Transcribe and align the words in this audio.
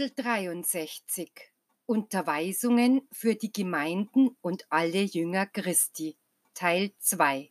Kapitel 0.00 0.24
63 0.24 1.30
Unterweisungen 1.84 3.02
für 3.12 3.34
die 3.34 3.52
Gemeinden 3.52 4.34
und 4.40 4.64
alle 4.70 5.02
Jünger 5.02 5.44
Christi. 5.44 6.16
Teil 6.54 6.92
2 7.00 7.50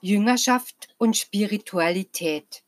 Jüngerschaft 0.00 0.88
und 0.96 1.18
Spiritualität. 1.18 2.62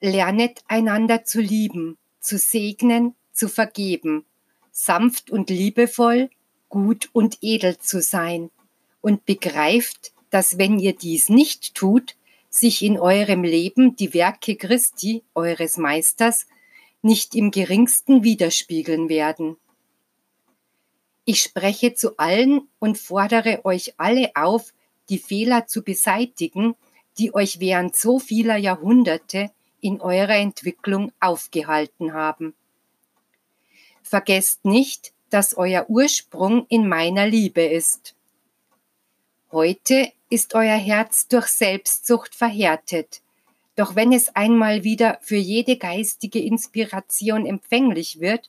Lernet 0.00 0.62
einander 0.68 1.24
zu 1.24 1.40
lieben, 1.40 1.98
zu 2.20 2.38
segnen, 2.38 3.16
zu 3.32 3.48
vergeben, 3.48 4.24
sanft 4.70 5.32
und 5.32 5.50
liebevoll, 5.50 6.30
gut 6.68 7.10
und 7.12 7.38
edel 7.40 7.76
zu 7.78 8.00
sein. 8.00 8.52
Und 9.00 9.24
begreift, 9.26 10.12
dass 10.30 10.58
wenn 10.58 10.78
ihr 10.78 10.94
dies 10.94 11.28
nicht 11.28 11.74
tut, 11.74 12.14
sich 12.50 12.82
in 12.82 12.98
eurem 12.98 13.44
Leben 13.44 13.96
die 13.96 14.12
Werke 14.12 14.56
Christi, 14.56 15.22
eures 15.34 15.76
Meisters, 15.76 16.46
nicht 17.00 17.34
im 17.34 17.50
geringsten 17.50 18.24
widerspiegeln 18.24 19.08
werden. 19.08 19.56
Ich 21.24 21.42
spreche 21.42 21.94
zu 21.94 22.18
allen 22.18 22.68
und 22.78 22.98
fordere 22.98 23.64
euch 23.64 23.94
alle 23.96 24.32
auf, 24.34 24.74
die 25.08 25.18
Fehler 25.18 25.66
zu 25.66 25.82
beseitigen, 25.82 26.74
die 27.18 27.34
euch 27.34 27.60
während 27.60 27.96
so 27.96 28.18
vieler 28.18 28.56
Jahrhunderte 28.56 29.50
in 29.80 30.00
eurer 30.00 30.36
Entwicklung 30.36 31.12
aufgehalten 31.20 32.12
haben. 32.12 32.54
Vergesst 34.02 34.64
nicht, 34.64 35.12
dass 35.30 35.56
euer 35.56 35.86
Ursprung 35.88 36.66
in 36.68 36.88
meiner 36.88 37.26
Liebe 37.26 37.62
ist. 37.62 38.14
Heute 39.52 40.12
ist 40.28 40.54
euer 40.54 40.76
Herz 40.76 41.26
durch 41.26 41.48
Selbstsucht 41.48 42.36
verhärtet. 42.36 43.20
Doch 43.74 43.96
wenn 43.96 44.12
es 44.12 44.36
einmal 44.36 44.84
wieder 44.84 45.18
für 45.22 45.38
jede 45.38 45.76
geistige 45.76 46.38
Inspiration 46.38 47.46
empfänglich 47.46 48.20
wird, 48.20 48.48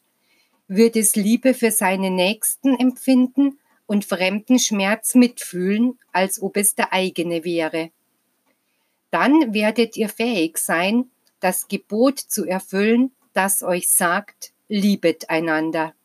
wird 0.67 0.95
es 0.95 1.15
Liebe 1.15 1.55
für 1.55 1.71
seine 1.71 2.11
Nächsten 2.11 2.75
empfinden 2.79 3.57
und 3.87 4.05
fremden 4.05 4.59
Schmerz 4.59 5.15
mitfühlen, 5.15 5.97
als 6.11 6.39
ob 6.39 6.55
es 6.55 6.75
der 6.75 6.93
eigene 6.93 7.43
wäre. 7.43 7.89
Dann 9.09 9.55
werdet 9.55 9.97
ihr 9.97 10.07
fähig 10.07 10.59
sein, 10.59 11.09
das 11.39 11.67
Gebot 11.67 12.19
zu 12.19 12.45
erfüllen, 12.45 13.11
das 13.33 13.63
euch 13.63 13.89
sagt, 13.89 14.53
liebet 14.67 15.31
einander. 15.31 15.95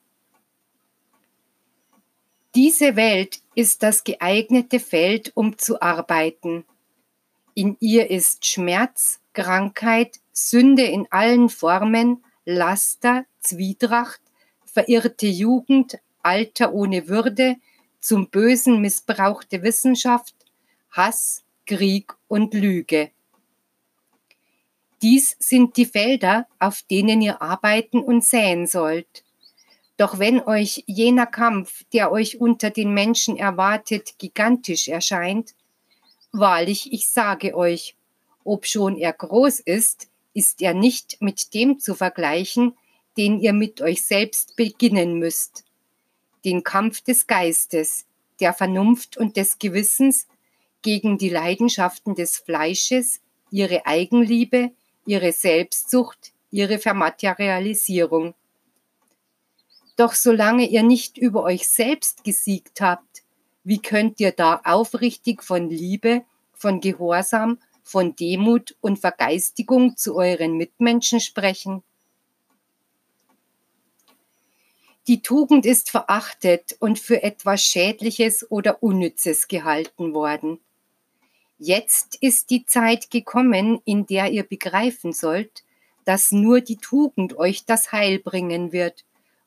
Diese 2.56 2.96
Welt 2.96 3.42
ist 3.54 3.82
das 3.82 4.02
geeignete 4.02 4.80
Feld, 4.80 5.30
um 5.34 5.58
zu 5.58 5.82
arbeiten. 5.82 6.64
In 7.52 7.76
ihr 7.80 8.10
ist 8.10 8.46
Schmerz, 8.46 9.20
Krankheit, 9.34 10.20
Sünde 10.32 10.84
in 10.84 11.06
allen 11.10 11.50
Formen, 11.50 12.24
Laster, 12.46 13.27
Zwietracht, 13.40 14.22
verirrte 14.64 15.27
Jugend, 15.27 15.98
Alter 16.22 16.72
ohne 16.72 17.08
Würde, 17.08 17.56
zum 18.00 18.30
Bösen 18.30 18.80
missbrauchte 18.80 19.62
Wissenschaft, 19.62 20.34
Hass, 20.92 21.44
Krieg 21.66 22.14
und 22.27 22.54
Lüge. 22.54 23.10
Dies 25.02 25.36
sind 25.38 25.77
die 25.77 25.84
Felder, 25.84 26.46
auf 26.58 26.80
denen 26.90 27.20
ihr 27.20 27.42
arbeiten 27.42 28.00
und 28.00 28.24
säen 28.24 28.66
sollt. 28.66 29.26
Doch 29.96 30.18
wenn 30.18 30.42
euch 30.42 30.84
jener 30.86 31.27
Kampf, 31.27 31.84
der 31.92 32.12
euch 32.12 32.40
unter 32.40 32.70
den 32.70 32.92
Menschen 32.92 33.36
erwartet, 33.36 34.18
gigantisch 34.18 34.89
erscheint, 34.89 35.55
wahrlich, 36.33 36.92
ich 36.92 37.08
sage 37.08 37.57
euch, 37.57 37.96
obschon 38.45 38.96
er 38.96 39.12
groß 39.12 39.61
ist, 39.61 40.08
ist 40.34 40.61
er 40.61 40.74
nicht 40.74 41.17
mit 41.20 41.55
dem 41.55 41.79
zu 41.79 41.95
vergleichen, 41.95 42.77
den 43.17 43.40
ihr 43.40 43.55
mit 43.55 43.80
euch 43.80 44.02
selbst 44.02 44.55
beginnen 44.57 45.18
müsst. 45.18 45.64
Den 46.45 46.63
Kampf 46.63 47.01
des 47.01 47.27
Geistes, 47.27 48.05
der 48.40 48.52
Vernunft 48.52 49.17
und 49.17 49.39
des 49.39 49.58
Gewissens 49.58 50.27
gegen 50.83 51.17
die 51.17 51.30
Leidenschaften 51.30 52.14
des 52.14 52.36
Fleisches, 52.36 53.20
ihre 53.51 53.86
Eigenliebe, 53.86 54.73
ihre 55.07 55.33
Selbstsucht, 55.33 56.33
ihre 56.51 56.78
Vermaterialisierung 56.78 58.34
doch 59.96 60.14
solange 60.14 60.68
ihr 60.68 60.83
nicht 60.83 61.18
über 61.18 61.42
euch 61.42 61.68
selbst 61.68 62.23
gesiegt 62.23 62.80
habt, 62.80 63.24
wie 63.64 63.80
könnt 63.80 64.20
ihr 64.20 64.30
da 64.30 64.61
aufrichtig 64.64 65.42
von 65.42 65.70
Liebe, 65.70 66.23
von 66.52 66.80
Gehorsam, 66.80 67.58
von 67.83 68.14
Demut 68.14 68.77
und 68.80 68.98
Vergeistigung 68.98 69.96
zu 69.96 70.14
euren 70.14 70.57
Mitmenschen 70.57 71.20
sprechen? 71.20 71.83
Die 75.08 75.23
Tugend 75.23 75.67
ist 75.67 75.90
verachtet 75.90 76.77
und 76.80 76.98
für 76.98 77.23
etwas 77.23 77.63
Schädliches 77.63 78.51
oder 78.51 78.83
Unnützes 78.83 79.48
gehalten 79.48 80.14
worden. 80.14 80.61
Jetzt 81.58 82.17
ist 82.20 82.51
die 82.51 82.67
Zeit 82.67 83.11
gekommen, 83.11 83.80
in 83.84 84.07
der 84.07 84.30
ihr 84.30 84.42
begreifen 84.42 85.13
sollt, 85.13 85.64
dass 86.05 86.33
nur 86.33 86.61
die 86.61 86.77
Tugend 86.77 87.39
euch 87.39 87.64
das 87.64 87.92
Heil 87.92 88.18
bringen 88.18 88.73
wird 88.73 89.05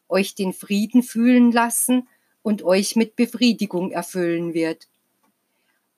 euch 0.09 0.35
den 0.35 0.53
Frieden 0.53 1.03
fühlen 1.03 1.51
lassen 1.51 2.07
und 2.41 2.63
euch 2.63 2.95
mit 2.95 3.15
Befriedigung 3.15 3.91
erfüllen 3.91 4.53
wird. 4.53 4.87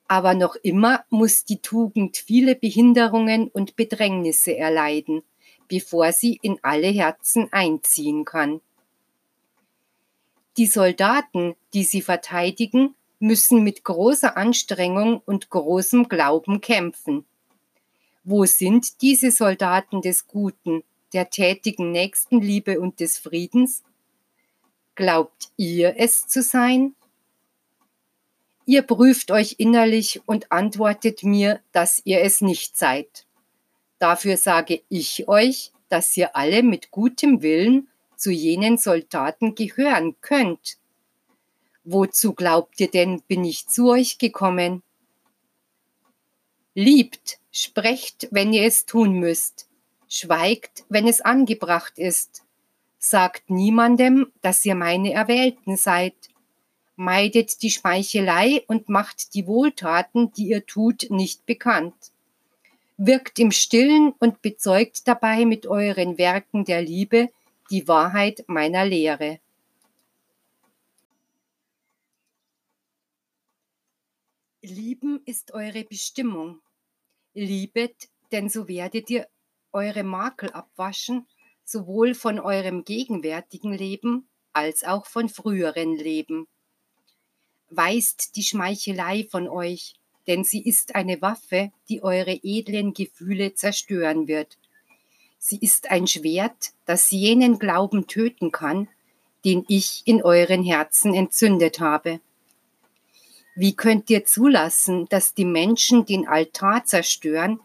Aber 0.08 0.34
noch 0.34 0.56
immer 0.56 1.04
muss 1.08 1.44
die 1.44 1.62
Tugend 1.62 2.18
viele 2.18 2.54
Behinderungen 2.54 3.48
und 3.48 3.76
Bedrängnisse 3.76 4.56
erleiden, 4.56 5.22
bevor 5.68 6.12
sie 6.12 6.38
in 6.42 6.58
alle 6.62 6.88
Herzen 6.88 7.48
einziehen 7.50 8.24
kann. 8.24 8.60
Die 10.58 10.66
Soldaten, 10.66 11.54
die 11.72 11.84
sie 11.84 12.02
verteidigen, 12.02 12.94
müssen 13.20 13.62
mit 13.62 13.84
großer 13.84 14.36
Anstrengung 14.36 15.22
und 15.24 15.48
großem 15.48 16.08
Glauben 16.08 16.60
kämpfen. 16.60 17.24
Wo 18.24 18.44
sind 18.44 19.00
diese 19.00 19.30
Soldaten 19.30 20.02
des 20.02 20.26
Guten, 20.26 20.84
der 21.14 21.30
tätigen 21.30 21.90
Nächstenliebe 21.90 22.80
und 22.80 23.00
des 23.00 23.16
Friedens? 23.16 23.82
Glaubt 24.94 25.50
ihr 25.56 25.94
es 25.96 26.26
zu 26.26 26.42
sein? 26.42 26.94
Ihr 28.66 28.82
prüft 28.82 29.30
euch 29.30 29.56
innerlich 29.58 30.20
und 30.26 30.52
antwortet 30.52 31.22
mir, 31.24 31.60
dass 31.72 32.02
ihr 32.04 32.20
es 32.20 32.40
nicht 32.40 32.76
seid. 32.76 33.26
Dafür 33.98 34.36
sage 34.36 34.82
ich 34.88 35.28
euch, 35.28 35.72
dass 35.88 36.16
ihr 36.16 36.36
alle 36.36 36.62
mit 36.62 36.90
gutem 36.90 37.42
Willen 37.42 37.88
zu 38.16 38.30
jenen 38.30 38.78
Soldaten 38.78 39.54
gehören 39.54 40.14
könnt. 40.20 40.78
Wozu 41.84 42.34
glaubt 42.34 42.78
ihr 42.80 42.90
denn, 42.90 43.22
bin 43.22 43.44
ich 43.44 43.66
zu 43.66 43.90
euch 43.90 44.18
gekommen? 44.18 44.82
Liebt, 46.74 47.40
sprecht, 47.50 48.28
wenn 48.30 48.52
ihr 48.52 48.64
es 48.64 48.86
tun 48.86 49.14
müsst, 49.14 49.68
schweigt, 50.08 50.84
wenn 50.88 51.08
es 51.08 51.20
angebracht 51.20 51.98
ist, 51.98 52.41
Sagt 53.04 53.50
niemandem, 53.50 54.32
dass 54.42 54.64
ihr 54.64 54.76
meine 54.76 55.12
Erwählten 55.12 55.76
seid. 55.76 56.14
Meidet 56.94 57.60
die 57.62 57.70
Schmeichelei 57.70 58.62
und 58.68 58.88
macht 58.88 59.34
die 59.34 59.48
Wohltaten, 59.48 60.32
die 60.34 60.50
ihr 60.50 60.64
tut, 60.66 61.10
nicht 61.10 61.44
bekannt. 61.44 61.96
Wirkt 62.98 63.40
im 63.40 63.50
Stillen 63.50 64.12
und 64.20 64.40
bezeugt 64.40 65.08
dabei 65.08 65.44
mit 65.46 65.66
euren 65.66 66.16
Werken 66.16 66.64
der 66.64 66.80
Liebe 66.80 67.30
die 67.72 67.88
Wahrheit 67.88 68.44
meiner 68.46 68.86
Lehre. 68.86 69.40
Lieben 74.60 75.20
ist 75.24 75.52
eure 75.54 75.82
Bestimmung. 75.82 76.60
Liebet, 77.34 78.10
denn 78.30 78.48
so 78.48 78.68
werdet 78.68 79.10
ihr 79.10 79.26
eure 79.72 80.04
Makel 80.04 80.52
abwaschen 80.52 81.26
sowohl 81.72 82.14
von 82.14 82.38
eurem 82.38 82.84
gegenwärtigen 82.84 83.72
Leben 83.72 84.28
als 84.52 84.84
auch 84.84 85.06
von 85.06 85.30
früheren 85.30 85.96
Leben. 85.96 86.46
Weist 87.70 88.36
die 88.36 88.42
Schmeichelei 88.42 89.26
von 89.30 89.48
euch, 89.48 89.94
denn 90.26 90.44
sie 90.44 90.62
ist 90.62 90.94
eine 90.94 91.22
Waffe, 91.22 91.72
die 91.88 92.02
eure 92.02 92.38
edlen 92.42 92.92
Gefühle 92.92 93.54
zerstören 93.54 94.28
wird. 94.28 94.58
Sie 95.38 95.56
ist 95.58 95.90
ein 95.90 96.06
Schwert, 96.06 96.72
das 96.84 97.10
jenen 97.10 97.58
Glauben 97.58 98.06
töten 98.06 98.52
kann, 98.52 98.88
den 99.44 99.64
ich 99.66 100.02
in 100.04 100.22
euren 100.22 100.62
Herzen 100.62 101.14
entzündet 101.14 101.80
habe. 101.80 102.20
Wie 103.56 103.74
könnt 103.74 104.08
ihr 104.10 104.24
zulassen, 104.24 105.06
dass 105.08 105.34
die 105.34 105.44
Menschen 105.44 106.06
den 106.06 106.28
Altar 106.28 106.84
zerstören, 106.84 107.60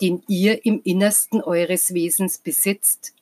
den 0.00 0.22
ihr 0.26 0.64
im 0.64 0.80
Innersten 0.82 1.40
eures 1.42 1.94
Wesens 1.94 2.38
besitzt? 2.38 3.14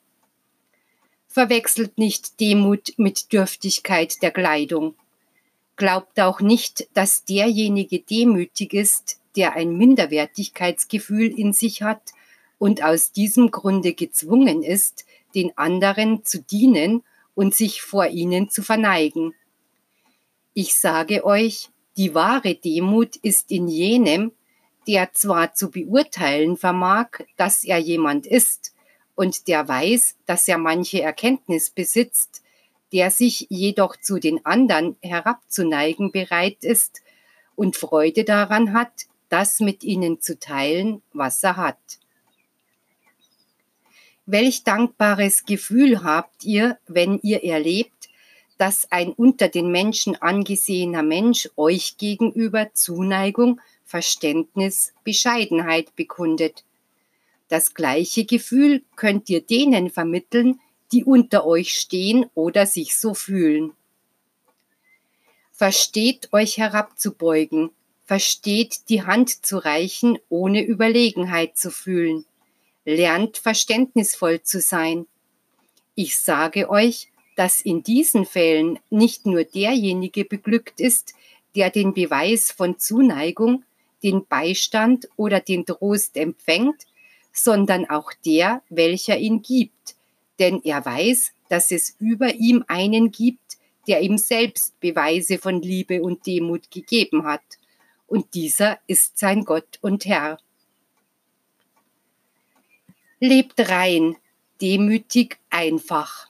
Verwechselt 1.31 1.99
nicht 1.99 2.39
Demut 2.39 2.93
mit 2.97 3.31
Dürftigkeit 3.31 4.23
der 4.23 4.31
Kleidung. 4.31 4.95
Glaubt 5.75 6.19
auch 6.19 6.41
nicht, 6.41 6.89
dass 6.95 7.23
derjenige 7.23 7.99
demütig 7.99 8.73
ist, 8.73 9.19
der 9.35 9.53
ein 9.53 9.77
Minderwertigkeitsgefühl 9.77 11.27
in 11.27 11.53
sich 11.53 11.83
hat 11.83 12.01
und 12.57 12.83
aus 12.83 13.11
diesem 13.11 13.51
Grunde 13.51 13.93
gezwungen 13.93 14.63
ist, 14.63 15.05
den 15.35 15.55
anderen 15.55 16.25
zu 16.25 16.41
dienen 16.41 17.03
und 17.35 17.53
sich 17.53 17.83
vor 17.83 18.07
ihnen 18.07 18.49
zu 18.49 18.63
verneigen. 18.63 19.35
Ich 20.55 20.75
sage 20.75 21.23
euch, 21.23 21.69
die 21.95 22.15
wahre 22.15 22.55
Demut 22.55 23.15
ist 23.17 23.51
in 23.51 23.67
jenem, 23.67 24.31
der 24.87 25.13
zwar 25.13 25.53
zu 25.53 25.69
beurteilen 25.69 26.57
vermag, 26.57 27.09
dass 27.37 27.63
er 27.63 27.77
jemand 27.77 28.25
ist 28.25 28.73
und 29.19 29.49
der 29.49 29.67
weiß, 29.67 30.15
dass 30.27 30.47
er 30.47 30.57
manche 30.57 31.01
Erkenntnis 31.01 31.71
besitzt, 31.71 32.41
der 32.93 33.11
sich 33.11 33.47
jedoch 33.49 33.97
zu 33.97 34.17
den 34.17 34.45
anderen 34.45 34.95
herabzuneigen 35.01 36.13
bereit 36.13 36.63
ist 36.63 37.01
und 37.57 37.75
Freude 37.75 38.23
daran 38.23 38.71
hat, 38.71 39.07
das 39.27 39.59
mit 39.59 39.83
ihnen 39.83 40.21
zu 40.21 40.39
teilen, 40.39 41.01
was 41.11 41.43
er 41.43 41.57
hat. 41.57 41.99
Welch 44.25 44.63
dankbares 44.63 45.45
Gefühl 45.45 46.01
habt 46.01 46.45
ihr, 46.45 46.79
wenn 46.87 47.19
ihr 47.21 47.43
erlebt, 47.43 48.07
dass 48.57 48.89
ein 48.89 49.11
unter 49.11 49.49
den 49.49 49.69
Menschen 49.69 50.15
angesehener 50.15 51.03
Mensch 51.03 51.49
euch 51.57 51.97
gegenüber 51.97 52.73
Zuneigung, 52.73 53.59
Verständnis, 53.83 54.93
Bescheidenheit 55.03 55.93
bekundet. 55.97 56.63
Das 57.49 57.73
gleiche 57.73 58.25
Gefühl 58.25 58.83
könnt 58.95 59.29
ihr 59.29 59.41
denen 59.41 59.89
vermitteln, 59.89 60.59
die 60.91 61.03
unter 61.03 61.45
euch 61.45 61.73
stehen 61.73 62.27
oder 62.35 62.65
sich 62.65 62.97
so 62.97 63.13
fühlen. 63.13 63.73
Versteht 65.51 66.31
euch 66.31 66.57
herabzubeugen, 66.57 67.71
versteht 68.05 68.89
die 68.89 69.03
Hand 69.03 69.45
zu 69.45 69.57
reichen, 69.57 70.17
ohne 70.29 70.63
Überlegenheit 70.63 71.57
zu 71.57 71.69
fühlen. 71.71 72.25
Lernt 72.85 73.37
verständnisvoll 73.37 74.41
zu 74.41 74.61
sein. 74.61 75.05
Ich 75.95 76.17
sage 76.17 76.69
euch, 76.69 77.11
dass 77.35 77.61
in 77.61 77.83
diesen 77.83 78.25
Fällen 78.25 78.79
nicht 78.89 79.25
nur 79.25 79.43
derjenige 79.43 80.23
beglückt 80.23 80.79
ist, 80.79 81.13
der 81.55 81.71
den 81.71 81.93
Beweis 81.93 82.51
von 82.51 82.77
Zuneigung, 82.79 83.63
den 84.03 84.25
Beistand 84.25 85.09
oder 85.17 85.39
den 85.39 85.65
Trost 85.65 86.15
empfängt, 86.15 86.85
sondern 87.43 87.89
auch 87.89 88.11
der, 88.25 88.61
welcher 88.69 89.17
ihn 89.17 89.41
gibt, 89.41 89.95
denn 90.39 90.61
er 90.63 90.85
weiß, 90.85 91.31
dass 91.49 91.71
es 91.71 91.95
über 91.99 92.35
ihm 92.35 92.63
einen 92.67 93.11
gibt, 93.11 93.57
der 93.87 94.01
ihm 94.01 94.17
selbst 94.17 94.79
Beweise 94.79 95.37
von 95.37 95.61
Liebe 95.61 96.01
und 96.01 96.25
Demut 96.25 96.69
gegeben 96.71 97.25
hat 97.25 97.41
und 98.09 98.33
dieser 98.33 98.79
ist 98.87 99.17
sein 99.17 99.45
Gott 99.45 99.77
und 99.81 100.05
Herr. 100.05 100.39
Lebt 103.19 103.69
rein, 103.69 104.15
demütig, 104.61 105.37
einfach. 105.49 106.29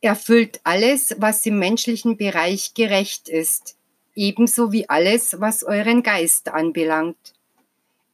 Erfüllt 0.00 0.60
alles, 0.64 1.14
was 1.18 1.46
im 1.46 1.58
menschlichen 1.58 2.16
Bereich 2.16 2.74
gerecht 2.74 3.28
ist, 3.28 3.76
ebenso 4.14 4.72
wie 4.72 4.88
alles, 4.88 5.40
was 5.40 5.62
euren 5.62 6.02
Geist 6.02 6.48
anbelangt. 6.48 7.34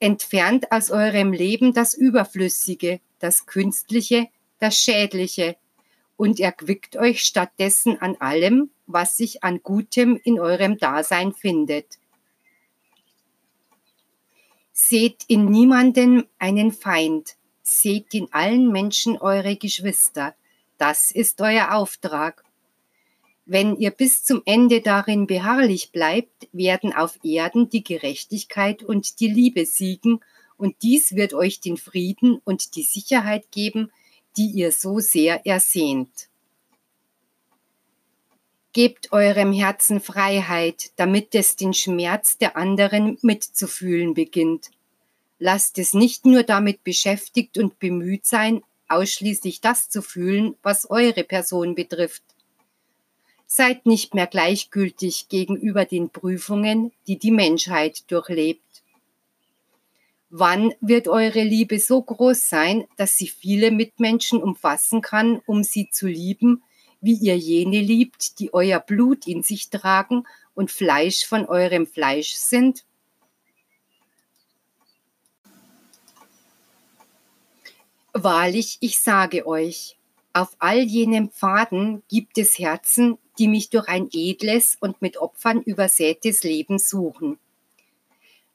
Entfernt 0.00 0.71
aus 0.71 0.91
eurem 0.91 1.33
Leben 1.33 1.73
das 1.73 1.95
Überflüssige, 1.95 3.00
das 3.19 3.47
Künstliche, 3.47 4.29
das 4.61 4.77
Schädliche 4.77 5.56
und 6.17 6.41
erquickt 6.41 6.97
euch 6.97 7.23
stattdessen 7.23 8.00
an 8.00 8.17
allem, 8.17 8.71
was 8.87 9.17
sich 9.17 9.45
an 9.45 9.62
Gutem 9.62 10.19
in 10.23 10.39
eurem 10.39 10.79
Dasein 10.79 11.33
findet. 11.33 11.99
Seht 14.73 15.25
in 15.27 15.47
niemandem 15.47 16.27
einen 16.39 16.73
Feind, 16.73 17.37
seht 17.62 18.15
in 18.15 18.33
allen 18.33 18.71
Menschen 18.71 19.19
eure 19.19 19.56
Geschwister. 19.56 20.35
Das 20.77 21.11
ist 21.11 21.41
euer 21.41 21.73
Auftrag. 21.73 22.45
Wenn 23.50 23.77
ihr 23.77 23.93
bis 23.93 24.25
zum 24.25 24.43
Ende 24.45 24.83
darin 24.83 25.27
beharrlich 25.27 25.91
bleibt, 25.91 26.49
werden 26.53 26.93
auf 26.93 27.19
Erden 27.25 27.71
die 27.71 27.83
Gerechtigkeit 27.83 28.83
und 28.83 29.21
die 29.21 29.29
Liebe 29.29 29.65
siegen, 29.65 30.21
und 30.59 30.77
dies 30.83 31.15
wird 31.15 31.33
euch 31.33 31.59
den 31.59 31.79
Frieden 31.79 32.43
und 32.45 32.77
die 32.77 32.83
Sicherheit 32.83 33.50
geben, 33.50 33.91
die 34.37 34.50
ihr 34.50 34.71
so 34.71 34.99
sehr 34.99 35.47
ersehnt. 35.47 36.29
Gebt 38.75 39.12
eurem 39.12 39.55
Herzen 39.55 40.00
Freiheit, 40.00 40.91
damit 40.97 41.35
es 41.35 41.56
den 41.56 41.73
Schmerz 41.73 42.37
der 42.37 42.55
anderen 42.55 43.17
mitzufühlen 43.23 44.12
beginnt. 44.12 44.73
Lasst 45.39 45.79
es 45.79 45.95
nicht 45.95 46.27
nur 46.27 46.43
damit 46.43 46.85
beschäftigt 46.85 47.56
und 47.56 47.79
bemüht 47.79 48.27
sein, 48.27 48.62
ausschließlich 48.89 49.62
das 49.62 49.89
zu 49.89 50.03
fühlen, 50.03 50.55
was 50.62 50.91
eure 50.91 51.25
Person 51.25 51.75
betrifft. 51.75 52.23
Seid 53.50 53.87
nicht 53.87 54.15
mehr 54.15 54.29
gleichgültig 54.29 55.29
gegenüber 55.29 55.85
den 55.85 56.11
Prüfungen, 56.11 56.93
die 57.09 57.19
die 57.19 57.33
Menschheit 57.33 58.09
durchlebt. 58.11 58.62
Wann 60.31 60.75
wird 60.81 61.09
eure 61.09 61.43
Liebe 61.43 61.81
so 61.81 62.00
groß 62.03 62.49
sein, 62.49 62.87
dass 62.97 63.17
sie 63.17 63.27
viele 63.27 63.73
Mitmenschen 63.73 64.41
umfassen 64.41 65.00
kann, 65.03 65.41
um 65.47 65.65
sie 65.65 65.89
zu 65.91 66.06
lieben 66.06 66.62
wie 67.00 67.15
ihr 67.15 67.37
jene 67.37 67.81
liebt, 67.81 68.39
die 68.39 68.53
euer 68.53 68.81
Blut 68.81 69.27
in 69.27 69.43
sich 69.43 69.71
tragen 69.71 70.27
und 70.55 70.71
Fleisch 70.71 71.27
von 71.27 71.47
eurem 71.47 71.87
Fleisch 71.87 72.35
sind? 72.35 72.85
Wahrlich, 78.12 78.79
ich 78.81 79.00
sage 79.00 79.47
euch, 79.47 79.98
auf 80.38 80.55
all 80.61 80.79
jenen 80.81 81.31
Pfaden 81.31 82.02
gibt 82.08 82.38
es 82.38 82.58
Herzen, 82.58 83.19
die 83.38 83.49
mich 83.49 83.70
durch 83.70 83.88
ein 83.88 84.08
edles 84.12 84.76
und 84.81 85.02
mit 85.02 85.17
Opfern 85.17 85.62
übersätes 85.62 86.44
Leben 86.44 86.79
suchen. 86.79 87.38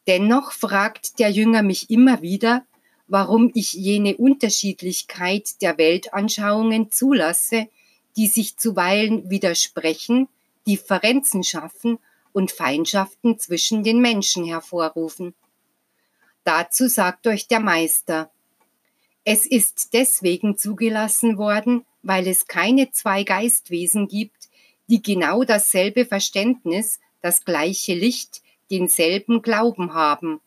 Dennoch 0.08 0.52
fragt 0.54 1.20
der 1.20 1.30
Jünger 1.30 1.62
mich 1.62 1.90
immer 1.90 2.22
wieder, 2.22 2.66
warum 3.08 3.52
ich 3.54 3.74
jene 3.74 4.16
Unterschiedlichkeit 4.16 5.62
der 5.62 5.78
Weltanschauungen 5.78 6.90
zulasse, 6.90 7.68
die 8.16 8.28
sich 8.28 8.58
zuweilen 8.58 9.30
widersprechen, 9.30 10.30
Differenzen 10.66 11.44
schaffen 11.44 12.00
und 12.32 12.52
Feindschaften 12.52 13.40
zwischen 13.40 13.84
den 13.84 14.00
Menschen 14.00 14.46
hervorrufen. 14.46 15.34
Dazu 16.46 16.88
sagt 16.88 17.28
euch 17.28 17.48
der 17.48 17.60
Meister, 17.60 18.32
es 19.26 19.46
ist 19.46 19.94
deswegen 19.94 20.58
zugelassen 20.58 21.38
worden, 21.38 21.86
weil 22.02 22.28
es 22.28 22.48
keine 22.48 22.92
zwei 22.92 23.24
Geistwesen 23.24 24.08
gibt, 24.08 24.50
die 24.88 25.02
genau 25.02 25.44
dasselbe 25.44 26.06
Verständnis, 26.06 27.00
das 27.22 27.46
gleiche 27.46 27.94
Licht, 27.94 28.42
denselben 28.70 29.42
Glauben 29.42 29.94
haben, 29.94 30.42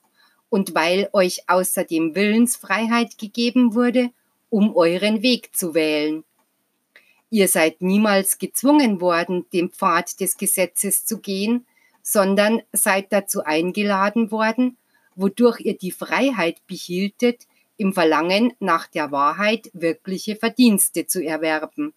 und 0.50 0.74
weil 0.74 1.08
euch 1.12 1.48
außerdem 1.48 2.14
Willensfreiheit 2.14 3.18
gegeben 3.18 3.74
wurde, 3.74 4.10
um 4.50 4.76
euren 4.76 5.22
Weg 5.22 5.56
zu 5.56 5.74
wählen. 5.74 6.24
Ihr 7.30 7.48
seid 7.48 7.80
niemals 7.80 8.38
gezwungen 8.38 9.00
worden, 9.00 9.46
den 9.52 9.70
Pfad 9.70 10.20
des 10.20 10.36
Gesetzes 10.36 11.04
zu 11.04 11.18
gehen, 11.18 11.66
sondern 12.02 12.62
seid 12.72 13.12
dazu 13.12 13.42
eingeladen 13.42 14.30
worden, 14.30 14.76
wodurch 15.16 15.60
ihr 15.60 15.76
die 15.76 15.90
Freiheit 15.90 16.64
behieltet, 16.66 17.46
im 17.76 17.92
Verlangen 17.92 18.52
nach 18.60 18.86
der 18.86 19.12
Wahrheit 19.12 19.70
wirkliche 19.72 20.36
Verdienste 20.36 21.06
zu 21.06 21.22
erwerben. 21.22 21.94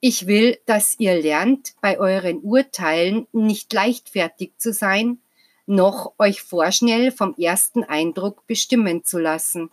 Ich 0.00 0.26
will, 0.26 0.58
dass 0.64 0.96
ihr 0.98 1.20
lernt, 1.20 1.74
bei 1.82 1.98
euren 1.98 2.40
Urteilen 2.40 3.26
nicht 3.32 3.72
leichtfertig 3.72 4.52
zu 4.56 4.72
sein, 4.72 5.18
noch 5.66 6.14
euch 6.18 6.42
vorschnell 6.42 7.12
vom 7.12 7.34
ersten 7.36 7.84
Eindruck 7.84 8.46
bestimmen 8.46 9.04
zu 9.04 9.18
lassen. 9.18 9.70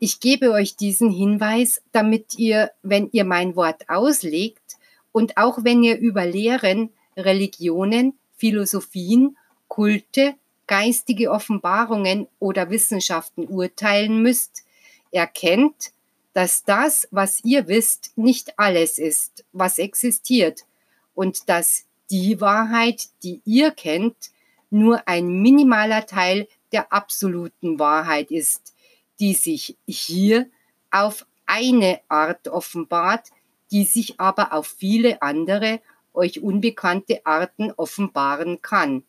Ich 0.00 0.20
gebe 0.20 0.52
euch 0.52 0.76
diesen 0.76 1.10
Hinweis, 1.10 1.82
damit 1.92 2.38
ihr, 2.38 2.70
wenn 2.82 3.08
ihr 3.10 3.24
mein 3.24 3.56
Wort 3.56 3.88
auslegt 3.88 4.76
und 5.12 5.36
auch 5.38 5.64
wenn 5.64 5.82
ihr 5.82 5.98
über 5.98 6.24
Lehren, 6.24 6.90
Religionen, 7.16 8.16
Philosophien, 8.36 9.36
Kulte, 9.66 10.34
geistige 10.68 11.32
Offenbarungen 11.32 12.28
oder 12.38 12.70
Wissenschaften 12.70 13.48
urteilen 13.48 14.22
müsst, 14.22 14.62
erkennt, 15.10 15.92
dass 16.34 16.62
das, 16.62 17.08
was 17.10 17.42
ihr 17.44 17.66
wisst, 17.66 18.12
nicht 18.16 18.58
alles 18.58 18.98
ist, 18.98 19.44
was 19.52 19.78
existiert 19.78 20.66
und 21.14 21.48
dass 21.48 21.84
die 22.10 22.40
Wahrheit, 22.40 23.08
die 23.24 23.40
ihr 23.44 23.72
kennt, 23.72 24.30
nur 24.70 25.08
ein 25.08 25.42
minimaler 25.42 26.06
Teil 26.06 26.46
der 26.70 26.92
absoluten 26.92 27.78
Wahrheit 27.78 28.30
ist, 28.30 28.74
die 29.18 29.34
sich 29.34 29.76
hier 29.86 30.48
auf 30.90 31.26
eine 31.46 32.00
Art 32.08 32.46
offenbart, 32.48 33.30
die 33.70 33.84
sich 33.84 34.20
aber 34.20 34.52
auf 34.52 34.66
viele 34.66 35.22
andere, 35.22 35.80
euch 36.12 36.40
unbekannte 36.40 37.24
Arten 37.24 37.72
offenbaren 37.72 38.62
kann. 38.62 39.02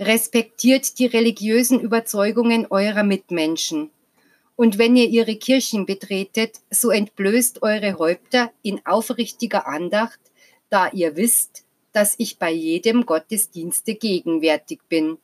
Respektiert 0.00 0.98
die 0.98 1.06
religiösen 1.06 1.78
Überzeugungen 1.80 2.66
eurer 2.68 3.04
Mitmenschen. 3.04 3.90
Und 4.56 4.78
wenn 4.78 4.96
ihr 4.96 5.08
ihre 5.08 5.36
Kirchen 5.36 5.86
betretet, 5.86 6.60
so 6.70 6.90
entblößt 6.90 7.62
eure 7.62 7.98
Häupter 7.98 8.52
in 8.62 8.84
aufrichtiger 8.86 9.66
Andacht, 9.66 10.20
da 10.68 10.90
ihr 10.90 11.16
wisst, 11.16 11.64
dass 11.92 12.14
ich 12.18 12.38
bei 12.38 12.50
jedem 12.50 13.06
Gottesdienste 13.06 13.94
gegenwärtig 13.94 14.80
bin. 14.88 15.18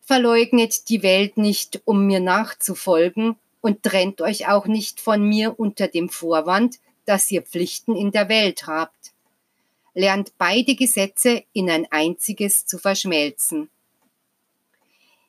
Verleugnet 0.00 0.88
die 0.88 1.02
Welt 1.02 1.36
nicht, 1.36 1.82
um 1.84 2.06
mir 2.06 2.20
nachzufolgen, 2.20 3.36
und 3.60 3.82
trennt 3.82 4.22
euch 4.22 4.48
auch 4.48 4.66
nicht 4.66 5.00
von 5.00 5.22
mir 5.22 5.60
unter 5.60 5.86
dem 5.86 6.08
Vorwand, 6.08 6.78
dass 7.04 7.30
ihr 7.30 7.42
Pflichten 7.42 7.94
in 7.94 8.10
der 8.10 8.28
Welt 8.28 8.66
habt. 8.66 9.09
Lernt 9.94 10.32
beide 10.38 10.74
Gesetze 10.74 11.44
in 11.52 11.68
ein 11.68 11.86
einziges 11.90 12.66
zu 12.66 12.78
verschmelzen. 12.78 13.70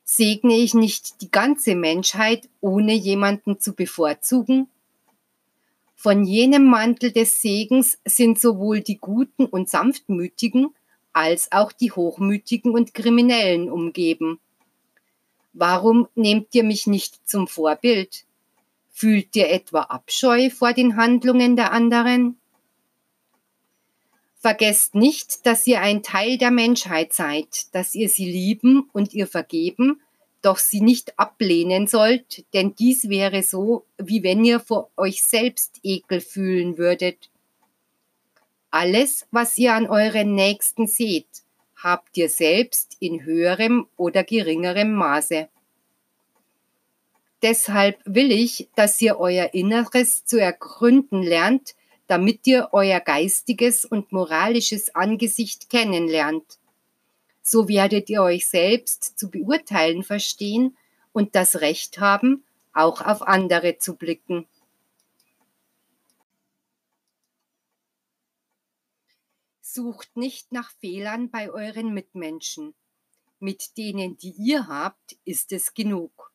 Segne 0.03 0.57
ich 0.57 0.73
nicht 0.73 1.21
die 1.21 1.31
ganze 1.31 1.73
Menschheit, 1.73 2.49
ohne 2.59 2.93
jemanden 2.93 3.59
zu 3.59 3.73
bevorzugen? 3.73 4.67
Von 5.95 6.25
jenem 6.25 6.65
Mantel 6.65 7.11
des 7.11 7.41
Segens 7.41 7.99
sind 8.05 8.39
sowohl 8.39 8.81
die 8.81 8.97
Guten 8.97 9.45
und 9.45 9.69
Sanftmütigen 9.69 10.75
als 11.13 11.51
auch 11.51 11.71
die 11.71 11.91
Hochmütigen 11.91 12.71
und 12.71 12.93
Kriminellen 12.93 13.69
umgeben. 13.69 14.39
Warum 15.53 16.07
nehmt 16.15 16.55
ihr 16.55 16.63
mich 16.63 16.87
nicht 16.87 17.27
zum 17.29 17.47
Vorbild? 17.47 18.25
Fühlt 18.91 19.35
ihr 19.35 19.49
etwa 19.49 19.83
Abscheu 19.83 20.49
vor 20.49 20.73
den 20.73 20.95
Handlungen 20.95 21.55
der 21.55 21.71
anderen? 21.71 22.40
Vergesst 24.41 24.95
nicht, 24.95 25.45
dass 25.45 25.67
ihr 25.67 25.81
ein 25.81 26.01
Teil 26.01 26.39
der 26.39 26.49
Menschheit 26.49 27.13
seid, 27.13 27.73
dass 27.75 27.93
ihr 27.93 28.09
sie 28.09 28.25
lieben 28.25 28.89
und 28.91 29.13
ihr 29.13 29.27
vergeben, 29.27 30.01
doch 30.41 30.57
sie 30.57 30.81
nicht 30.81 31.19
ablehnen 31.19 31.85
sollt, 31.85 32.43
denn 32.55 32.73
dies 32.73 33.07
wäre 33.07 33.43
so, 33.43 33.85
wie 33.99 34.23
wenn 34.23 34.43
ihr 34.43 34.59
vor 34.59 34.89
euch 34.97 35.21
selbst 35.21 35.79
Ekel 35.83 36.21
fühlen 36.21 36.79
würdet. 36.79 37.29
Alles, 38.71 39.27
was 39.29 39.59
ihr 39.59 39.75
an 39.75 39.87
euren 39.87 40.33
Nächsten 40.33 40.87
seht, 40.87 41.27
habt 41.75 42.17
ihr 42.17 42.29
selbst 42.29 42.97
in 42.99 43.23
höherem 43.23 43.85
oder 43.95 44.23
geringerem 44.23 44.91
Maße. 44.91 45.49
Deshalb 47.43 47.99
will 48.05 48.31
ich, 48.31 48.69
dass 48.73 48.99
ihr 49.01 49.19
euer 49.19 49.53
Inneres 49.53 50.25
zu 50.25 50.41
ergründen 50.41 51.21
lernt, 51.21 51.75
damit 52.11 52.45
ihr 52.45 52.67
euer 52.73 52.99
geistiges 52.99 53.85
und 53.85 54.11
moralisches 54.11 54.93
Angesicht 54.93 55.69
kennenlernt. 55.69 56.59
So 57.41 57.69
werdet 57.69 58.09
ihr 58.09 58.21
euch 58.21 58.49
selbst 58.49 59.17
zu 59.17 59.31
beurteilen 59.31 60.03
verstehen 60.03 60.75
und 61.13 61.35
das 61.35 61.61
Recht 61.61 62.01
haben, 62.01 62.43
auch 62.73 62.99
auf 62.99 63.21
andere 63.21 63.77
zu 63.77 63.95
blicken. 63.95 64.45
Sucht 69.61 70.17
nicht 70.17 70.51
nach 70.51 70.69
Fehlern 70.81 71.29
bei 71.29 71.49
euren 71.49 71.93
Mitmenschen. 71.93 72.73
Mit 73.39 73.77
denen, 73.77 74.17
die 74.17 74.33
ihr 74.37 74.67
habt, 74.67 75.15
ist 75.23 75.53
es 75.53 75.73
genug. 75.73 76.30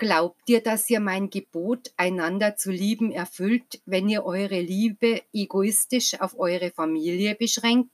Glaubt 0.00 0.48
ihr, 0.48 0.62
dass 0.62 0.88
ihr 0.88 0.98
mein 0.98 1.28
Gebot, 1.28 1.92
einander 1.98 2.56
zu 2.56 2.70
lieben, 2.70 3.12
erfüllt, 3.12 3.82
wenn 3.84 4.08
ihr 4.08 4.24
eure 4.24 4.58
Liebe 4.58 5.20
egoistisch 5.34 6.18
auf 6.22 6.38
eure 6.38 6.70
Familie 6.70 7.34
beschränkt? 7.34 7.92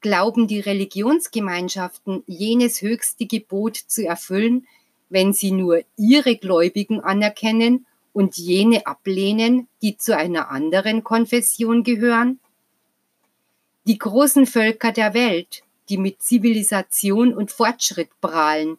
Glauben 0.00 0.48
die 0.48 0.58
Religionsgemeinschaften, 0.58 2.24
jenes 2.26 2.82
höchste 2.82 3.26
Gebot 3.26 3.76
zu 3.76 4.04
erfüllen, 4.04 4.66
wenn 5.08 5.32
sie 5.32 5.52
nur 5.52 5.84
ihre 5.96 6.34
Gläubigen 6.34 6.98
anerkennen 7.02 7.86
und 8.12 8.36
jene 8.36 8.84
ablehnen, 8.84 9.68
die 9.80 9.96
zu 9.96 10.16
einer 10.16 10.50
anderen 10.50 11.04
Konfession 11.04 11.84
gehören? 11.84 12.40
Die 13.84 13.98
großen 13.98 14.44
Völker 14.44 14.90
der 14.90 15.14
Welt, 15.14 15.62
die 15.88 15.98
mit 15.98 16.20
Zivilisation 16.20 17.32
und 17.32 17.52
Fortschritt 17.52 18.10
prahlen, 18.20 18.76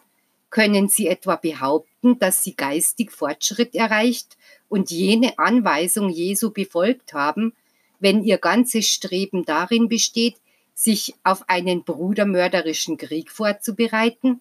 können 0.49 0.89
sie 0.89 1.07
etwa 1.07 1.35
behaupten, 1.35 2.17
dass 2.19 2.43
sie 2.43 2.55
geistig 2.55 3.11
Fortschritt 3.11 3.75
erreicht 3.75 4.37
und 4.67 4.91
jene 4.91 5.37
Anweisung 5.37 6.09
Jesu 6.09 6.51
befolgt 6.51 7.13
haben, 7.13 7.53
wenn 7.99 8.23
ihr 8.23 8.37
ganzes 8.37 8.87
Streben 8.87 9.45
darin 9.45 9.89
besteht, 9.89 10.35
sich 10.73 11.13
auf 11.23 11.43
einen 11.49 11.83
brudermörderischen 11.83 12.97
Krieg 12.97 13.29
vorzubereiten? 13.31 14.39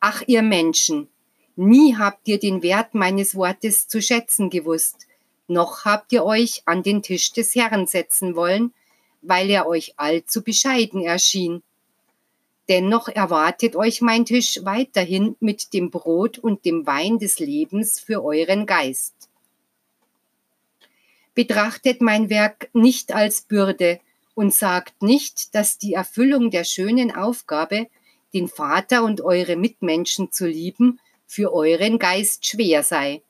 Ach 0.00 0.22
ihr 0.26 0.42
Menschen, 0.42 1.08
nie 1.56 1.96
habt 1.96 2.28
ihr 2.28 2.38
den 2.38 2.62
Wert 2.62 2.94
meines 2.94 3.34
Wortes 3.34 3.88
zu 3.88 4.02
schätzen 4.02 4.50
gewusst, 4.50 5.06
noch 5.48 5.86
habt 5.86 6.12
ihr 6.12 6.24
euch 6.24 6.62
an 6.66 6.82
den 6.82 7.02
Tisch 7.02 7.32
des 7.32 7.54
Herrn 7.54 7.86
setzen 7.86 8.36
wollen, 8.36 8.74
weil 9.22 9.48
er 9.48 9.66
euch 9.66 9.94
allzu 9.96 10.42
bescheiden 10.42 11.02
erschien. 11.02 11.62
Dennoch 12.68 13.08
erwartet 13.08 13.76
euch 13.76 14.02
mein 14.02 14.26
Tisch 14.26 14.60
weiterhin 14.62 15.36
mit 15.40 15.72
dem 15.72 15.90
Brot 15.90 16.38
und 16.38 16.66
dem 16.66 16.86
Wein 16.86 17.18
des 17.18 17.38
Lebens 17.38 17.98
für 17.98 18.22
euren 18.22 18.66
Geist. 18.66 19.14
Betrachtet 21.34 22.02
mein 22.02 22.28
Werk 22.28 22.68
nicht 22.74 23.12
als 23.12 23.42
Bürde 23.42 24.00
und 24.34 24.52
sagt 24.52 25.02
nicht, 25.02 25.54
dass 25.54 25.78
die 25.78 25.94
Erfüllung 25.94 26.50
der 26.50 26.64
schönen 26.64 27.14
Aufgabe, 27.14 27.86
den 28.34 28.48
Vater 28.48 29.02
und 29.02 29.22
eure 29.22 29.56
Mitmenschen 29.56 30.30
zu 30.30 30.46
lieben, 30.46 31.00
für 31.26 31.52
euren 31.52 31.98
Geist 31.98 32.46
schwer 32.46 32.82
sei. 32.82 33.22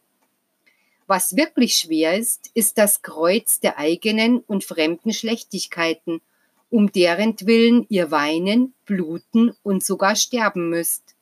Was 1.06 1.36
wirklich 1.36 1.76
schwer 1.76 2.16
ist, 2.16 2.50
ist 2.54 2.76
das 2.76 3.02
Kreuz 3.02 3.60
der 3.60 3.78
eigenen 3.78 4.40
und 4.40 4.64
fremden 4.64 5.12
Schlechtigkeiten, 5.12 6.20
um 6.70 6.92
deren 6.92 7.34
Willen 7.40 7.86
ihr 7.88 8.10
weinen, 8.10 8.74
bluten 8.84 9.54
und 9.62 9.84
sogar 9.84 10.16
sterben 10.16 10.68
müsst. 10.68 11.14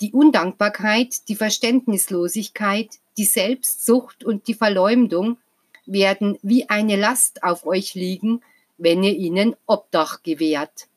Die 0.00 0.12
Undankbarkeit, 0.12 1.28
die 1.28 1.36
Verständnislosigkeit, 1.36 2.98
die 3.16 3.24
Selbstsucht 3.24 4.24
und 4.24 4.46
die 4.46 4.54
Verleumdung 4.54 5.38
werden 5.86 6.38
wie 6.42 6.68
eine 6.68 6.96
Last 6.96 7.42
auf 7.42 7.64
euch 7.66 7.94
liegen, 7.94 8.42
wenn 8.78 9.02
ihr 9.02 9.16
ihnen 9.16 9.56
Obdach 9.66 10.22
gewährt. 10.22 10.88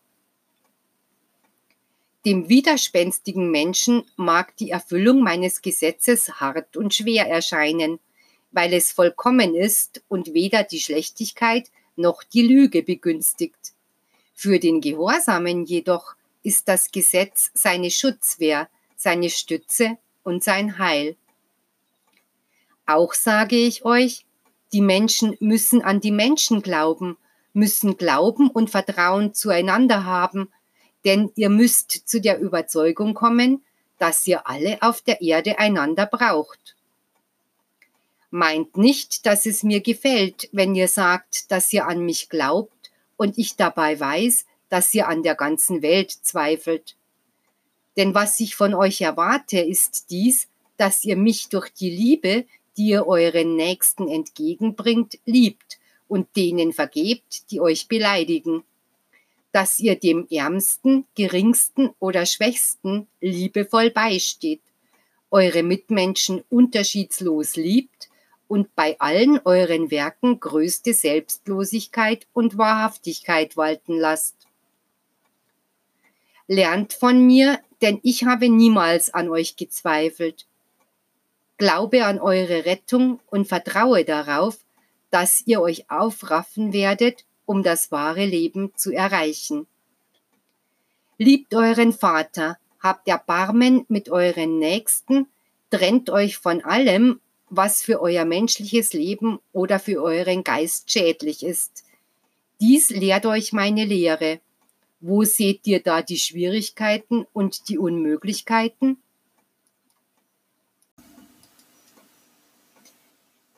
Dem 2.26 2.50
widerspenstigen 2.50 3.50
Menschen 3.50 4.04
mag 4.18 4.58
die 4.58 4.72
Erfüllung 4.72 5.24
meines 5.24 5.62
Gesetzes 5.62 6.42
hart 6.42 6.76
und 6.76 6.94
schwer 6.94 7.28
erscheinen, 7.28 8.00
weil 8.52 8.74
es 8.74 8.92
vollkommen 8.92 9.56
ist 9.56 10.04
und 10.10 10.34
weder 10.34 10.64
die 10.64 10.82
Schlechtigkeit 10.82 11.72
noch 12.00 12.24
die 12.24 12.42
Lüge 12.42 12.82
begünstigt. 12.82 13.74
Für 14.34 14.58
den 14.58 14.82
Gehorsamen 14.82 15.66
jedoch 15.66 16.16
ist 16.42 16.68
das 16.68 16.92
Gesetz 16.92 17.52
seine 17.54 17.92
Schutzwehr, 17.92 18.70
seine 18.96 19.30
Stütze 19.30 19.98
und 20.24 20.44
sein 20.44 20.80
Heil. 20.80 21.16
Auch 22.86 23.14
sage 23.14 23.56
ich 23.56 23.86
euch, 23.86 24.26
die 24.72 24.82
Menschen 24.82 25.36
müssen 25.40 25.82
an 25.82 26.00
die 26.00 26.12
Menschen 26.12 26.62
glauben, 26.62 27.18
müssen 27.54 27.98
Glauben 27.98 28.50
und 28.50 28.70
Vertrauen 28.70 29.34
zueinander 29.34 30.06
haben, 30.06 30.50
denn 31.06 31.32
ihr 31.36 31.50
müsst 31.50 31.92
zu 31.92 32.22
der 32.22 32.40
Überzeugung 32.40 33.14
kommen, 33.14 33.64
dass 33.98 34.26
ihr 34.26 34.48
alle 34.48 34.82
auf 34.82 35.02
der 35.02 35.22
Erde 35.22 35.60
einander 35.60 36.06
braucht. 36.06 36.76
Meint 38.32 38.78
nicht, 38.78 39.26
dass 39.26 39.46
es 39.46 39.64
mir 39.64 39.82
gefällt, 39.82 40.50
wenn 40.52 40.76
ihr 40.76 40.88
sagt, 40.88 41.52
dass 41.52 41.74
ihr 41.74 41.88
an 41.88 42.06
mich 42.06 42.30
glaubt 42.30 42.92
und 43.18 43.38
ich 43.38 43.56
dabei 43.56 44.00
weiß, 44.00 44.46
dass 44.70 44.94
ihr 44.94 45.08
an 45.08 45.24
der 45.24 45.36
ganzen 45.36 45.82
Welt 45.82 46.12
zweifelt. 46.12 46.96
Denn 47.98 48.14
was 48.14 48.40
ich 48.40 48.56
von 48.56 48.74
euch 48.74 49.02
erwarte, 49.02 49.60
ist 49.60 50.12
dies, 50.12 50.48
dass 50.78 51.04
ihr 51.04 51.18
mich 51.18 51.50
durch 51.50 51.70
die 51.70 51.90
Liebe, 51.90 52.46
die 52.78 52.90
ihr 52.90 53.08
euren 53.08 53.56
Nächsten 53.56 54.08
entgegenbringt, 54.08 55.20
liebt 55.26 55.80
und 56.08 56.36
denen 56.36 56.72
vergebt, 56.72 57.52
die 57.52 57.60
euch 57.60 57.88
beleidigen 57.88 58.64
dass 59.52 59.80
ihr 59.80 59.96
dem 59.96 60.28
Ärmsten, 60.30 61.06
Geringsten 61.16 61.90
oder 62.00 62.26
Schwächsten 62.26 63.08
liebevoll 63.20 63.90
beisteht, 63.90 64.62
eure 65.32 65.64
Mitmenschen 65.64 66.44
unterschiedslos 66.50 67.56
liebt 67.56 68.09
und 68.50 68.76
bei 68.76 69.00
allen 69.00 69.40
euren 69.46 69.92
Werken 69.92 70.42
größte 70.42 70.94
Selbstlosigkeit 70.94 72.28
und 72.34 72.58
Wahrhaftigkeit 72.58 73.56
walten 73.56 73.98
lasst. 73.98 74.36
Lernt 76.48 76.92
von 76.92 77.26
mir, 77.26 77.62
denn 77.82 78.02
ich 78.04 78.26
habe 78.26 78.50
niemals 78.50 79.14
an 79.14 79.30
euch 79.30 79.56
gezweifelt. 79.56 80.48
Glaube 81.58 82.04
an 82.04 82.20
eure 82.20 82.66
Rettung 82.66 83.22
und 83.30 83.48
vertraue 83.48 84.04
darauf, 84.04 84.58
dass 85.10 85.44
ihr 85.46 85.62
euch 85.62 85.90
aufraffen 85.90 86.74
werdet 86.74 87.24
um 87.50 87.64
das 87.64 87.92
wahre 87.92 88.26
Leben 88.26 88.76
zu 88.76 88.92
erreichen. 88.92 89.66
Liebt 91.18 91.56
euren 91.56 91.94
Vater, 91.94 92.60
habt 92.80 93.08
Erbarmen 93.08 93.86
mit 93.88 94.10
euren 94.10 94.60
Nächsten, 94.60 95.26
trennt 95.72 96.12
euch 96.12 96.38
von 96.38 96.64
allem, 96.64 97.20
was 97.50 97.82
für 97.82 98.02
euer 98.02 98.26
menschliches 98.26 98.94
Leben 98.94 99.40
oder 99.52 99.80
für 99.80 100.02
euren 100.02 100.44
Geist 100.44 100.92
schädlich 100.92 101.44
ist. 101.44 101.84
Dies 102.62 102.90
lehrt 102.90 103.26
euch 103.26 103.54
meine 103.54 103.86
Lehre. 103.86 104.40
Wo 105.02 105.24
seht 105.24 105.66
ihr 105.66 105.82
da 105.82 106.02
die 106.02 106.18
Schwierigkeiten 106.18 107.26
und 107.32 107.70
die 107.70 107.78
Unmöglichkeiten? 107.78 108.98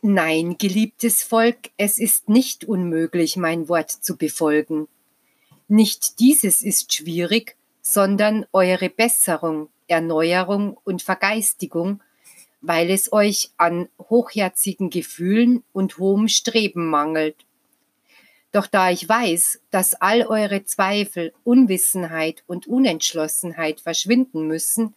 Nein, 0.03 0.57
geliebtes 0.57 1.21
Volk, 1.21 1.69
es 1.77 1.99
ist 1.99 2.27
nicht 2.27 2.65
unmöglich, 2.65 3.37
mein 3.37 3.69
Wort 3.69 3.91
zu 3.91 4.17
befolgen. 4.17 4.87
Nicht 5.67 6.19
dieses 6.19 6.63
ist 6.63 6.93
schwierig, 6.93 7.55
sondern 7.81 8.45
eure 8.51 8.89
Besserung, 8.89 9.69
Erneuerung 9.87 10.77
und 10.83 11.01
Vergeistigung, 11.01 12.01
weil 12.61 12.89
es 12.89 13.11
euch 13.11 13.51
an 13.57 13.89
hochherzigen 13.99 14.89
Gefühlen 14.89 15.63
und 15.73 15.97
hohem 15.97 16.27
Streben 16.27 16.87
mangelt. 16.87 17.45
Doch 18.51 18.67
da 18.67 18.91
ich 18.91 19.07
weiß, 19.07 19.61
dass 19.71 19.95
all 19.95 20.23
eure 20.23 20.63
Zweifel, 20.63 21.33
Unwissenheit 21.43 22.43
und 22.47 22.67
Unentschlossenheit 22.67 23.79
verschwinden 23.79 24.47
müssen, 24.47 24.93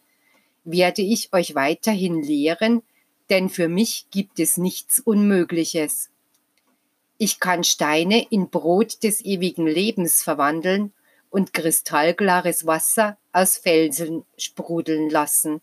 werde 0.65 1.01
ich 1.01 1.31
euch 1.31 1.55
weiterhin 1.55 2.21
lehren, 2.21 2.81
denn 3.29 3.49
für 3.49 3.69
mich 3.69 4.07
gibt 4.11 4.39
es 4.39 4.57
nichts 4.57 4.99
Unmögliches. 4.99 6.09
Ich 7.17 7.39
kann 7.39 7.63
Steine 7.63 8.27
in 8.29 8.49
Brot 8.49 9.03
des 9.03 9.23
ewigen 9.23 9.67
Lebens 9.67 10.21
verwandeln 10.21 10.91
und 11.29 11.53
kristallklares 11.53 12.65
Wasser 12.65 13.17
aus 13.31 13.57
Felsen 13.57 14.25
sprudeln 14.37 15.09
lassen. 15.09 15.61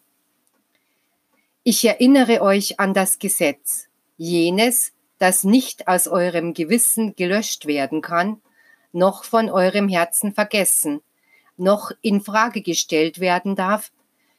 Ich 1.65 1.85
erinnere 1.85 2.43
euch 2.43 2.81
an 2.81 2.93
das 2.93 3.21
Gesetz, 3.21 3.87
jenes, 4.17 4.93
das 5.19 5.45
nicht 5.45 5.87
aus 5.87 6.09
eurem 6.09 6.55
Gewissen 6.55 7.15
gelöscht 7.15 7.67
werden 7.67 8.01
kann, 8.01 8.43
noch 8.91 9.23
von 9.23 9.49
eurem 9.49 9.89
Herzen 9.89 10.35
vergessen, 10.35 11.03
noch 11.57 11.93
in 12.01 12.21
Frage 12.21 12.63
gestellt 12.63 13.21
werden 13.21 13.55
darf, 13.55 13.93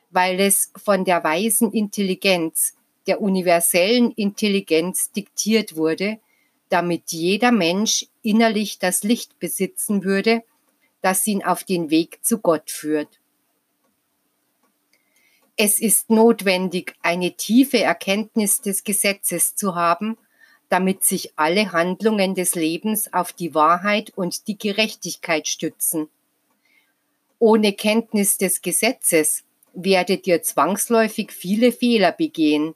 weil 0.10 0.42
es 0.42 0.74
von 0.76 1.06
der 1.06 1.24
weisen 1.24 1.72
Intelligenz 1.72 2.74
der 3.08 3.22
universellen 3.22 4.12
Intelligenz 4.12 5.12
diktiert 5.12 5.78
wurde, 5.78 6.20
damit 6.68 7.12
jeder 7.12 7.54
Mensch 7.54 8.08
innerlich 8.22 8.80
das 8.80 9.04
Licht 9.04 9.40
besitzen 9.40 10.04
würde, 10.04 10.44
das 11.02 11.26
ihn 11.26 11.42
auf 11.42 11.64
den 11.64 11.90
Weg 11.90 12.20
zu 12.22 12.40
Gott 12.40 12.70
führt. 12.70 13.20
Es 15.56 15.80
ist 15.80 16.10
notwendig, 16.10 16.96
eine 17.02 17.34
tiefe 17.34 17.80
Erkenntnis 17.80 18.62
des 18.62 18.84
Gesetzes 18.84 19.56
zu 19.56 19.76
haben, 19.76 20.18
damit 20.70 21.04
sich 21.04 21.34
alle 21.36 21.72
Handlungen 21.72 22.34
des 22.34 22.56
Lebens 22.56 23.14
auf 23.14 23.34
die 23.34 23.54
Wahrheit 23.54 24.12
und 24.16 24.48
die 24.48 24.58
Gerechtigkeit 24.58 25.48
stützen. 25.48 26.10
Ohne 27.38 27.74
Kenntnis 27.74 28.38
des 28.38 28.62
Gesetzes 28.62 29.44
werdet 29.74 30.26
ihr 30.26 30.42
zwangsläufig 30.42 31.32
viele 31.32 31.72
Fehler 31.72 32.12
begehen, 32.12 32.74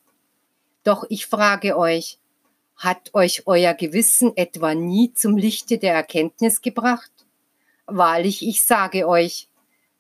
doch 0.84 1.04
ich 1.10 1.26
frage 1.26 1.78
euch, 1.78 2.18
hat 2.78 3.14
euch 3.14 3.48
euer 3.48 3.74
Gewissen 3.74 4.38
etwa 4.38 4.74
nie 4.74 5.14
zum 5.14 5.36
Lichte 5.36 5.80
der 5.80 5.94
Erkenntnis 5.94 6.62
gebracht? 6.62 7.12
Wahrlich, 7.88 8.48
ich 8.48 8.64
sage 8.64 9.08
euch, 9.08 9.50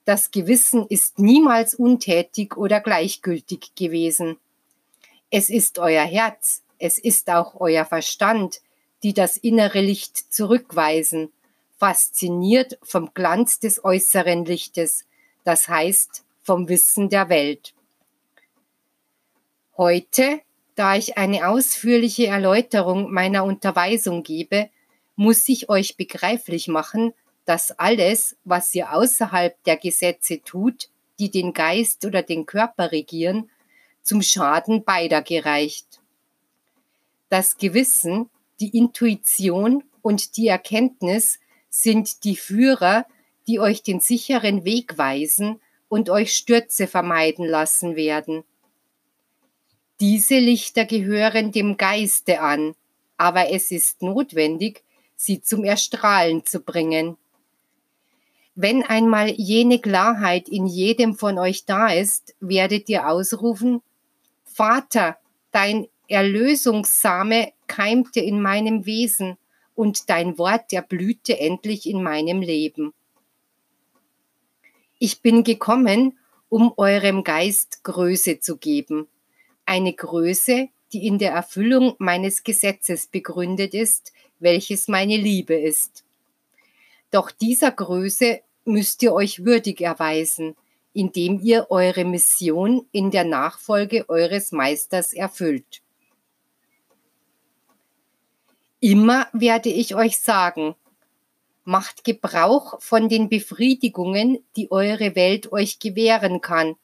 das 0.07 0.31
Gewissen 0.31 0.87
ist 0.87 1.19
niemals 1.19 1.75
untätig 1.75 2.55
oder 2.55 2.79
gleichgültig 2.79 3.75
gewesen. 3.75 4.37
Es 5.29 5.49
ist 5.49 5.79
euer 5.79 6.05
Herz, 6.05 6.63
es 6.79 6.97
ist 6.97 7.29
auch 7.29 7.59
euer 7.59 7.83
Verstand, 7.83 8.61
die 9.03 9.13
das 9.13 9.35
innere 9.35 9.81
Licht 9.81 10.33
zurückweisen, 10.33 11.31
fasziniert 11.77 12.79
vom 12.83 13.13
Glanz 13.13 13.59
des 13.59 13.83
äußeren 13.83 14.45
Lichtes, 14.45 15.05
das 15.43 15.67
heißt 15.67 16.23
vom 16.41 16.69
Wissen 16.69 17.09
der 17.09 17.27
Welt. 17.27 17.73
Heute 19.75 20.41
da 20.77 20.95
ich 20.95 21.17
eine 21.17 21.49
ausführliche 21.49 22.27
Erläuterung 22.27 23.11
meiner 23.11 23.43
Unterweisung 23.43 24.21
gebe, 24.21 24.69
muss 25.15 25.49
ich 25.49 25.69
euch 25.69 25.97
begreiflich 25.97 26.67
machen, 26.67 27.15
dass 27.47 27.71
alles, 27.71 28.35
was 28.43 28.75
ihr 28.75 28.91
außerhalb 28.93 29.63
der 29.63 29.77
Gesetze 29.77 30.43
tut, 30.43 30.89
die 31.17 31.31
den 31.31 31.53
Geist 31.53 32.03
oder 32.05 32.21
den 32.21 32.45
Körper 32.45 32.91
regieren, 32.91 33.49
zum 34.03 34.21
Schaden 34.21 34.83
beider 34.83 35.21
gereicht. 35.21 36.01
Das 37.29 37.57
Gewissen, 37.57 38.29
die 38.59 38.77
Intuition 38.77 39.85
und 40.01 40.35
die 40.35 40.47
Erkenntnis 40.47 41.39
sind 41.69 42.25
die 42.25 42.35
Führer, 42.35 43.05
die 43.47 43.61
euch 43.61 43.81
den 43.81 44.01
sicheren 44.01 44.65
Weg 44.65 44.97
weisen 44.97 45.61
und 45.87 46.09
euch 46.09 46.33
Stürze 46.35 46.85
vermeiden 46.85 47.45
lassen 47.45 47.95
werden. 47.95 48.43
Diese 50.01 50.37
Lichter 50.37 50.83
gehören 50.83 51.53
dem 51.53 51.77
Geiste 51.77 52.41
an, 52.41 52.75
aber 53.15 53.51
es 53.51 53.71
ist 53.71 54.01
notwendig, 54.01 54.83
sie 55.15 55.41
zum 55.41 55.63
Erstrahlen 55.63 56.45
zu 56.45 56.59
bringen. 56.59 57.17
Wenn 58.59 58.81
einmal 58.81 59.29
jene 59.29 59.79
Klarheit 59.79 60.49
in 60.49 60.65
jedem 60.65 61.13
von 61.15 61.37
euch 61.37 61.65
da 61.65 61.89
ist, 61.89 62.35
werdet 62.39 62.89
ihr 62.89 63.07
ausrufen, 63.07 63.81
Vater, 64.43 65.17
dein 65.51 65.87
Erlösungssame 66.07 67.53
keimte 67.67 68.19
in 68.19 68.41
meinem 68.41 68.87
Wesen 68.87 69.37
und 69.75 70.09
dein 70.09 70.39
Wort 70.39 70.73
erblühte 70.73 71.39
endlich 71.39 71.87
in 71.87 72.01
meinem 72.01 72.41
Leben. 72.41 72.93
Ich 74.97 75.21
bin 75.21 75.43
gekommen, 75.43 76.17
um 76.49 76.73
eurem 76.77 77.23
Geist 77.23 77.83
Größe 77.83 78.39
zu 78.39 78.57
geben 78.57 79.07
eine 79.67 79.93
Größe, 79.93 80.69
die 80.93 81.05
in 81.05 81.19
der 81.19 81.33
Erfüllung 81.33 81.95
meines 81.99 82.43
Gesetzes 82.43 83.07
begründet 83.07 83.73
ist, 83.73 84.13
welches 84.39 84.87
meine 84.87 85.17
Liebe 85.17 85.55
ist. 85.55 86.05
Doch 87.11 87.29
dieser 87.29 87.71
Größe 87.71 88.41
müsst 88.67 89.01
ihr 89.03 89.13
euch 89.13 89.45
würdig 89.45 89.81
erweisen, 89.81 90.55
indem 90.93 91.39
ihr 91.39 91.67
eure 91.69 92.05
Mission 92.05 92.87
in 92.91 93.11
der 93.11 93.23
Nachfolge 93.23 94.07
eures 94.09 94.51
Meisters 94.51 95.13
erfüllt. 95.13 95.81
Immer 98.79 99.27
werde 99.33 99.69
ich 99.69 99.95
euch 99.95 100.19
sagen, 100.19 100.75
macht 101.63 102.03
Gebrauch 102.03 102.81
von 102.81 103.09
den 103.09 103.27
Befriedigungen, 103.27 104.39
die 104.55 104.71
eure 104.71 105.15
Welt 105.15 105.51
euch 105.51 105.79
gewähren 105.79 106.41
kann, 106.41 106.75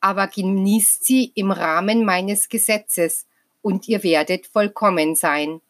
aber 0.00 0.26
genießt 0.26 1.04
sie 1.04 1.32
im 1.34 1.50
Rahmen 1.50 2.04
meines 2.04 2.48
Gesetzes, 2.48 3.26
und 3.60 3.86
ihr 3.86 4.02
werdet 4.02 4.46
vollkommen 4.46 5.14
sein. 5.14 5.60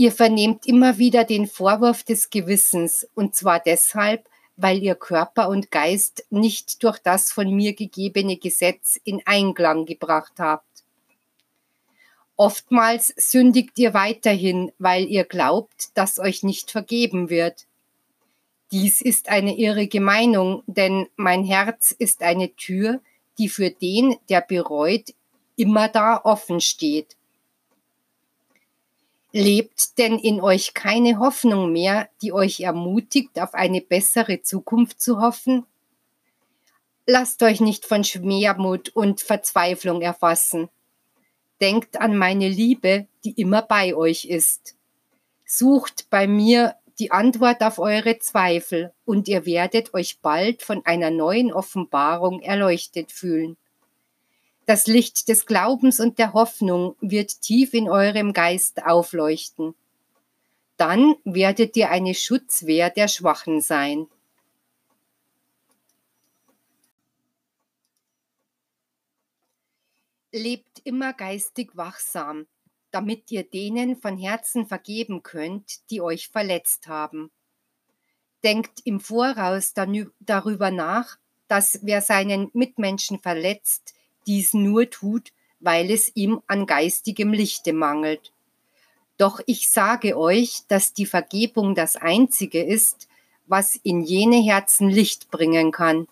Ihr 0.00 0.12
vernehmt 0.12 0.64
immer 0.64 0.98
wieder 0.98 1.24
den 1.24 1.48
Vorwurf 1.48 2.04
des 2.04 2.30
Gewissens, 2.30 3.08
und 3.16 3.34
zwar 3.34 3.58
deshalb, 3.58 4.28
weil 4.56 4.80
ihr 4.80 4.94
Körper 4.94 5.48
und 5.48 5.72
Geist 5.72 6.24
nicht 6.30 6.84
durch 6.84 7.00
das 7.00 7.32
von 7.32 7.50
mir 7.50 7.74
gegebene 7.74 8.36
Gesetz 8.36 9.00
in 9.02 9.20
Einklang 9.26 9.86
gebracht 9.86 10.34
habt. 10.38 10.84
Oftmals 12.36 13.12
sündigt 13.16 13.76
ihr 13.80 13.92
weiterhin, 13.92 14.70
weil 14.78 15.04
ihr 15.06 15.24
glaubt, 15.24 15.88
dass 15.94 16.20
euch 16.20 16.44
nicht 16.44 16.70
vergeben 16.70 17.28
wird. 17.28 17.66
Dies 18.70 19.00
ist 19.00 19.28
eine 19.28 19.58
irrige 19.58 20.00
Meinung, 20.00 20.62
denn 20.68 21.08
mein 21.16 21.42
Herz 21.42 21.90
ist 21.90 22.22
eine 22.22 22.54
Tür, 22.54 23.00
die 23.36 23.48
für 23.48 23.70
den, 23.70 24.14
der 24.28 24.42
bereut, 24.42 25.12
immer 25.56 25.88
da 25.88 26.20
offen 26.22 26.60
steht. 26.60 27.17
Lebt 29.32 29.98
denn 29.98 30.18
in 30.18 30.40
euch 30.40 30.72
keine 30.72 31.18
Hoffnung 31.18 31.70
mehr, 31.70 32.08
die 32.22 32.32
euch 32.32 32.60
ermutigt, 32.60 33.38
auf 33.38 33.52
eine 33.54 33.82
bessere 33.82 34.42
Zukunft 34.42 35.02
zu 35.02 35.20
hoffen? 35.20 35.66
Lasst 37.06 37.42
euch 37.42 37.60
nicht 37.60 37.84
von 37.84 38.04
Schwermut 38.04 38.90
und 38.90 39.20
Verzweiflung 39.20 40.00
erfassen. 40.00 40.68
Denkt 41.60 42.00
an 42.00 42.16
meine 42.16 42.48
Liebe, 42.48 43.06
die 43.24 43.32
immer 43.32 43.62
bei 43.62 43.94
euch 43.94 44.24
ist. 44.24 44.76
Sucht 45.44 46.08
bei 46.08 46.26
mir 46.26 46.76
die 46.98 47.10
Antwort 47.10 47.62
auf 47.62 47.78
eure 47.78 48.18
Zweifel 48.18 48.92
und 49.04 49.28
ihr 49.28 49.44
werdet 49.46 49.94
euch 49.94 50.20
bald 50.20 50.62
von 50.62 50.84
einer 50.84 51.10
neuen 51.10 51.52
Offenbarung 51.52 52.40
erleuchtet 52.40 53.12
fühlen. 53.12 53.56
Das 54.68 54.86
Licht 54.86 55.28
des 55.28 55.46
Glaubens 55.46 55.98
und 55.98 56.18
der 56.18 56.34
Hoffnung 56.34 56.94
wird 57.00 57.40
tief 57.40 57.72
in 57.72 57.88
eurem 57.88 58.34
Geist 58.34 58.84
aufleuchten. 58.84 59.74
Dann 60.76 61.14
werdet 61.24 61.74
ihr 61.78 61.88
eine 61.88 62.14
Schutzwehr 62.14 62.90
der 62.90 63.08
Schwachen 63.08 63.62
sein. 63.62 64.08
Lebt 70.32 70.80
immer 70.84 71.14
geistig 71.14 71.70
wachsam, 71.74 72.46
damit 72.90 73.30
ihr 73.30 73.44
denen 73.44 73.96
von 73.96 74.18
Herzen 74.18 74.66
vergeben 74.66 75.22
könnt, 75.22 75.90
die 75.90 76.02
euch 76.02 76.28
verletzt 76.28 76.88
haben. 76.88 77.30
Denkt 78.44 78.80
im 78.84 79.00
Voraus 79.00 79.72
darüber 79.72 80.70
nach, 80.70 81.16
dass 81.46 81.78
wer 81.80 82.02
seinen 82.02 82.50
Mitmenschen 82.52 83.18
verletzt, 83.18 83.94
dies 84.28 84.54
nur 84.54 84.88
tut, 84.90 85.32
weil 85.58 85.90
es 85.90 86.14
ihm 86.14 86.40
an 86.46 86.66
geistigem 86.66 87.32
Lichte 87.32 87.72
mangelt. 87.72 88.32
Doch 89.16 89.40
ich 89.46 89.68
sage 89.68 90.16
euch, 90.16 90.60
dass 90.68 90.92
die 90.92 91.06
Vergebung 91.06 91.74
das 91.74 91.96
Einzige 91.96 92.62
ist, 92.62 93.08
was 93.46 93.74
in 93.74 94.02
jene 94.02 94.36
Herzen 94.36 94.88
Licht 94.88 95.30
bringen 95.30 95.72
kann. 95.72 96.06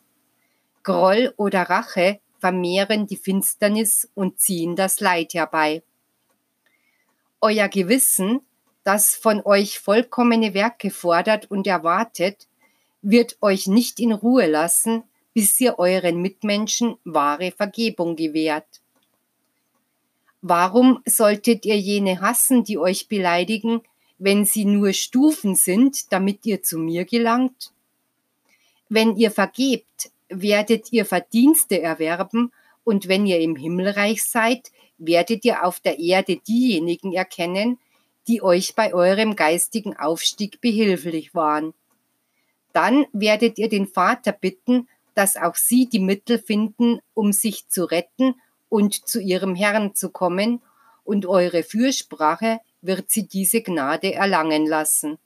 Groll 0.83 1.33
oder 1.37 1.63
Rache 1.63 2.19
vermehren 2.39 3.07
die 3.07 3.17
Finsternis 3.17 4.09
und 4.15 4.41
ziehen 4.41 4.75
das 4.75 5.01
Leid 5.01 5.35
herbei. 5.35 5.83
Euer 7.41 7.69
Gewissen, 7.69 8.41
das 8.83 9.15
von 9.15 9.43
euch 9.45 9.79
vollkommene 9.79 10.55
Werke 10.55 10.91
fordert 10.91 11.51
und 11.51 11.67
erwartet, 11.67 12.49
wird 13.03 13.37
euch 13.41 13.67
nicht 13.67 14.01
in 14.01 14.13
Ruhe 14.13 14.47
lassen, 14.47 15.05
bis 15.37 15.61
ihr 15.61 15.79
euren 15.79 16.23
Mitmenschen 16.23 16.97
wahre 17.05 17.53
Vergebung 17.53 18.17
gewährt. 18.17 18.81
Warum 20.41 21.03
solltet 21.05 21.67
ihr 21.67 21.77
jene 21.79 22.23
hassen, 22.23 22.65
die 22.65 22.79
euch 22.79 23.07
beleidigen, 23.07 23.83
wenn 24.17 24.47
sie 24.47 24.65
nur 24.65 24.95
Stufen 24.95 25.55
sind, 25.55 26.11
damit 26.11 26.47
ihr 26.47 26.63
zu 26.63 26.79
mir 26.79 27.05
gelangt? 27.05 27.71
Wenn 28.89 29.15
ihr 29.15 29.31
vergebt, 29.31 30.11
werdet 30.31 30.91
ihr 30.91 31.05
Verdienste 31.05 31.83
erwerben, 31.83 32.51
und 32.83 33.07
wenn 33.07 33.27
ihr 33.27 33.41
im 33.41 33.57
Himmelreich 33.57 34.25
seid, 34.25 34.73
werdet 34.97 35.45
ihr 35.45 35.67
auf 35.67 35.81
der 35.81 35.99
Erde 35.99 36.39
diejenigen 36.49 37.13
erkennen, 37.13 37.79
die 38.27 38.43
euch 38.43 38.75
bei 38.75 38.95
eurem 38.95 39.37
geistigen 39.37 39.99
Aufstieg 39.99 40.63
behilflich 40.63 41.35
waren. 41.35 41.75
Dann 42.73 43.05
werdet 43.13 43.59
ihr 43.59 43.69
den 43.69 43.87
Vater 43.87 44.33
bitten, 44.33 44.89
dass 45.17 45.37
auch 45.37 45.55
sie 45.55 45.89
die 45.89 45.99
Mittel 45.99 46.39
finden, 46.39 47.01
um 47.15 47.33
sich 47.33 47.69
zu 47.69 47.85
retten 47.85 48.35
und 48.69 49.09
zu 49.09 49.21
ihrem 49.21 49.55
Herrn 49.55 49.95
zu 49.95 50.11
kommen, 50.11 50.63
und 51.05 51.25
eure 51.25 51.63
Fürsprache 51.63 52.59
wird 52.83 53.11
sie 53.11 53.29
diese 53.29 53.63
Gnade 53.63 54.13
erlangen 54.13 54.67
lassen. 54.67 55.19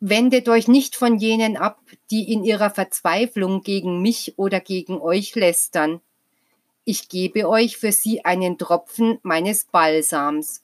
Wendet 0.00 0.48
euch 0.48 0.66
nicht 0.66 0.96
von 0.96 1.18
jenen 1.18 1.56
ab, 1.56 1.80
die 2.10 2.32
in 2.32 2.42
ihrer 2.42 2.70
Verzweiflung 2.70 3.62
gegen 3.62 4.02
mich 4.02 4.36
oder 4.36 4.58
gegen 4.58 5.00
euch 5.00 5.34
lästern. 5.36 6.00
Ich 6.84 7.08
gebe 7.08 7.48
euch 7.48 7.76
für 7.76 7.92
sie 7.92 8.24
einen 8.24 8.58
Tropfen 8.58 9.20
meines 9.22 9.66
Balsams. 9.66 10.61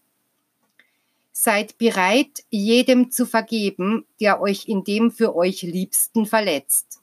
Seid 1.41 1.79
bereit, 1.79 2.43
jedem 2.51 3.13
zu 3.13 3.25
vergeben, 3.25 4.05
der 4.21 4.41
euch 4.41 4.67
in 4.67 4.83
dem 4.83 5.13
für 5.13 5.37
euch 5.37 5.63
Liebsten 5.63 6.27
verletzt. 6.27 6.99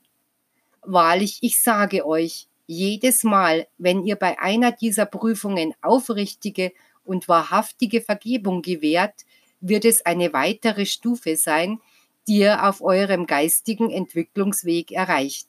Wahrlich, 0.81 1.37
ich 1.39 1.63
sage 1.63 2.05
euch, 2.05 2.49
jedes 2.67 3.23
Mal, 3.23 3.65
wenn 3.77 4.03
ihr 4.03 4.17
bei 4.17 4.37
einer 4.37 4.73
dieser 4.73 5.05
Prüfungen 5.05 5.73
aufrichtige 5.81 6.73
und 7.05 7.29
wahrhaftige 7.29 8.01
Vergebung 8.01 8.61
gewährt, 8.61 9.21
wird 9.61 9.85
es 9.85 10.05
eine 10.05 10.33
weitere 10.33 10.85
Stufe 10.85 11.37
sein, 11.37 11.79
die 12.27 12.39
ihr 12.39 12.67
auf 12.67 12.81
eurem 12.81 13.27
geistigen 13.27 13.89
Entwicklungsweg 13.89 14.91
erreicht. 14.91 15.47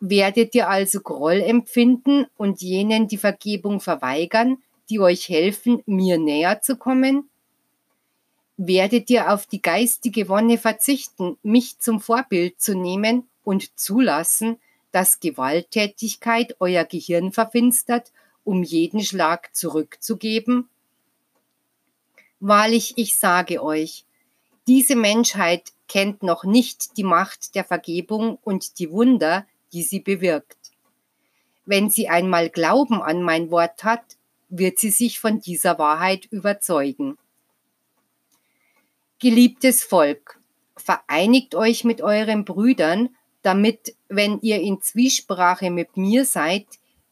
Werdet 0.00 0.54
ihr 0.54 0.68
also 0.68 1.00
Groll 1.00 1.40
empfinden 1.40 2.26
und 2.36 2.60
jenen 2.60 3.08
die 3.08 3.16
Vergebung 3.16 3.80
verweigern, 3.80 4.58
die 4.90 5.00
euch 5.00 5.28
helfen, 5.28 5.82
mir 5.86 6.18
näher 6.18 6.60
zu 6.60 6.76
kommen? 6.76 7.30
Werdet 8.56 9.08
ihr 9.08 9.32
auf 9.32 9.46
die 9.46 9.62
geistige 9.62 10.28
Wonne 10.28 10.58
verzichten, 10.58 11.38
mich 11.42 11.78
zum 11.78 12.00
Vorbild 12.00 12.60
zu 12.60 12.76
nehmen 12.76 13.26
und 13.42 13.78
zulassen, 13.78 14.58
dass 14.92 15.20
Gewalttätigkeit 15.20 16.56
euer 16.58 16.84
Gehirn 16.84 17.32
verfinstert, 17.32 18.12
um 18.44 18.62
jeden 18.62 19.00
Schlag 19.00 19.54
zurückzugeben? 19.54 20.68
Wahrlich, 22.40 22.94
ich 22.96 23.16
sage 23.16 23.62
euch, 23.62 24.04
diese 24.66 24.96
Menschheit 24.96 25.72
kennt 25.88 26.22
noch 26.22 26.44
nicht 26.44 26.96
die 26.96 27.04
Macht 27.04 27.54
der 27.54 27.64
Vergebung 27.64 28.38
und 28.42 28.78
die 28.78 28.90
Wunder, 28.90 29.46
die 29.72 29.82
sie 29.82 30.00
bewirkt. 30.00 30.58
Wenn 31.64 31.90
sie 31.90 32.08
einmal 32.08 32.50
Glauben 32.50 33.00
an 33.02 33.22
mein 33.22 33.50
Wort 33.50 33.84
hat, 33.84 34.16
wird 34.50 34.78
sie 34.78 34.90
sich 34.90 35.20
von 35.20 35.40
dieser 35.40 35.78
Wahrheit 35.78 36.26
überzeugen. 36.26 37.16
Geliebtes 39.18 39.82
Volk, 39.82 40.40
vereinigt 40.76 41.54
euch 41.54 41.84
mit 41.84 42.02
euren 42.02 42.44
Brüdern, 42.44 43.10
damit, 43.42 43.94
wenn 44.08 44.40
ihr 44.40 44.60
in 44.60 44.82
Zwiesprache 44.82 45.70
mit 45.70 45.96
mir 45.96 46.24
seid, 46.24 46.66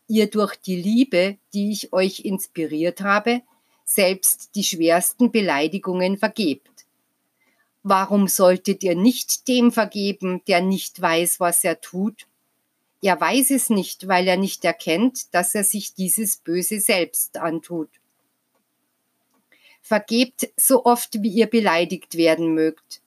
ihr 0.09 0.29
durch 0.29 0.57
die 0.57 0.77
Liebe, 0.77 1.39
die 1.55 1.71
ich 1.73 1.93
euch 1.93 2.21
inspiriert 2.21 3.01
habe, 3.01 3.43
selbst 3.85 4.55
die 4.55 4.65
schwersten 4.65 5.31
Beleidigungen 5.31 6.19
vergebt. 6.19 6.87
Warum 7.83 8.29
solltet 8.29 8.83
ihr 8.83 8.95
nicht 8.95 9.49
dem 9.49 9.73
vergeben, 9.73 10.43
der 10.47 10.61
nicht 10.61 11.01
weiß, 11.01 11.41
was 11.41 11.65
er 11.65 11.81
tut? 11.81 12.27
Er 13.01 13.21
weiß 13.21 13.51
es 13.51 13.71
nicht, 13.71 14.09
weil 14.09 14.27
er 14.27 14.37
nicht 14.37 14.65
erkennt, 14.65 15.33
dass 15.35 15.55
er 15.55 15.65
sich 15.65 15.95
dieses 15.95 16.37
Böse 16.39 16.81
selbst 16.81 17.37
antut. 17.37 17.91
Vergebt 19.83 20.49
so 20.57 20.85
oft, 20.85 21.23
wie 21.23 21.31
ihr 21.31 21.47
beleidigt 21.47 22.17
werden 22.17 22.55
mögt. 22.55 23.01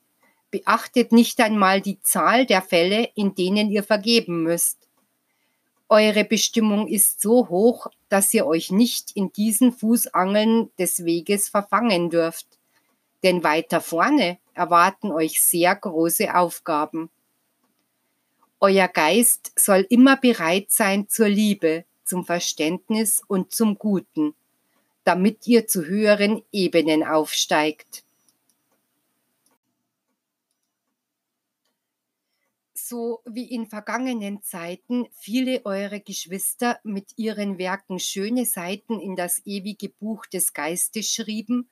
Beachtet 0.50 1.12
nicht 1.12 1.40
einmal 1.40 1.82
die 1.82 2.02
Zahl 2.02 2.46
der 2.46 2.62
Fälle, 2.62 3.10
in 3.16 3.36
denen 3.36 3.70
ihr 3.70 3.84
vergeben 3.84 4.44
müsst. 4.44 4.78
Eure 5.90 6.24
Bestimmung 6.24 6.88
ist 6.88 7.22
so 7.22 7.50
hoch, 7.50 7.88
dass 8.08 8.34
ihr 8.34 8.48
euch 8.48 8.72
nicht 8.72 9.12
in 9.12 9.34
diesen 9.34 9.74
Fußangeln 9.74 10.72
des 10.80 11.04
Weges 11.04 11.50
verfangen 11.50 12.10
dürft. 12.10 12.48
Denn 13.24 13.44
weiter 13.44 13.82
vorne 13.82 14.38
erwarten 14.54 15.12
euch 15.12 15.42
sehr 15.42 15.76
große 15.76 16.34
Aufgaben. 16.34 17.10
Euer 18.64 18.88
Geist 18.88 19.54
soll 19.56 19.88
immer 19.90 20.18
bereit 20.18 20.70
sein 20.70 21.10
zur 21.10 21.28
Liebe, 21.28 21.84
zum 22.04 22.26
Verständnis 22.26 23.24
und 23.28 23.52
zum 23.52 23.80
Guten, 23.80 24.36
damit 25.04 25.48
ihr 25.48 25.66
zu 25.66 25.84
höheren 25.84 26.44
Ebenen 26.52 27.04
aufsteigt. 27.04 28.04
So 32.76 33.22
wie 33.26 33.46
in 33.46 33.66
vergangenen 33.66 34.44
Zeiten 34.44 35.08
viele 35.12 35.66
eure 35.66 36.00
Geschwister 36.00 36.80
mit 36.84 37.14
ihren 37.16 37.58
Werken 37.58 37.98
schöne 37.98 38.46
Seiten 38.46 39.00
in 39.00 39.16
das 39.16 39.42
ewige 39.44 39.90
Buch 39.90 40.28
des 40.28 40.54
Geistes 40.54 41.10
schrieben, 41.10 41.68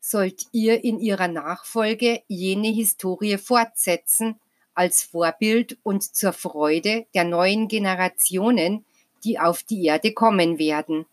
sollt 0.00 0.46
ihr 0.52 0.82
in 0.82 0.98
ihrer 0.98 1.28
Nachfolge 1.28 2.22
jene 2.26 2.68
Historie 2.68 3.36
fortsetzen, 3.36 4.40
als 4.74 5.02
Vorbild 5.02 5.78
und 5.82 6.02
zur 6.02 6.32
Freude 6.32 7.06
der 7.14 7.24
neuen 7.24 7.68
Generationen, 7.68 8.84
die 9.24 9.38
auf 9.38 9.62
die 9.62 9.84
Erde 9.84 10.12
kommen 10.12 10.58
werden. 10.58 11.06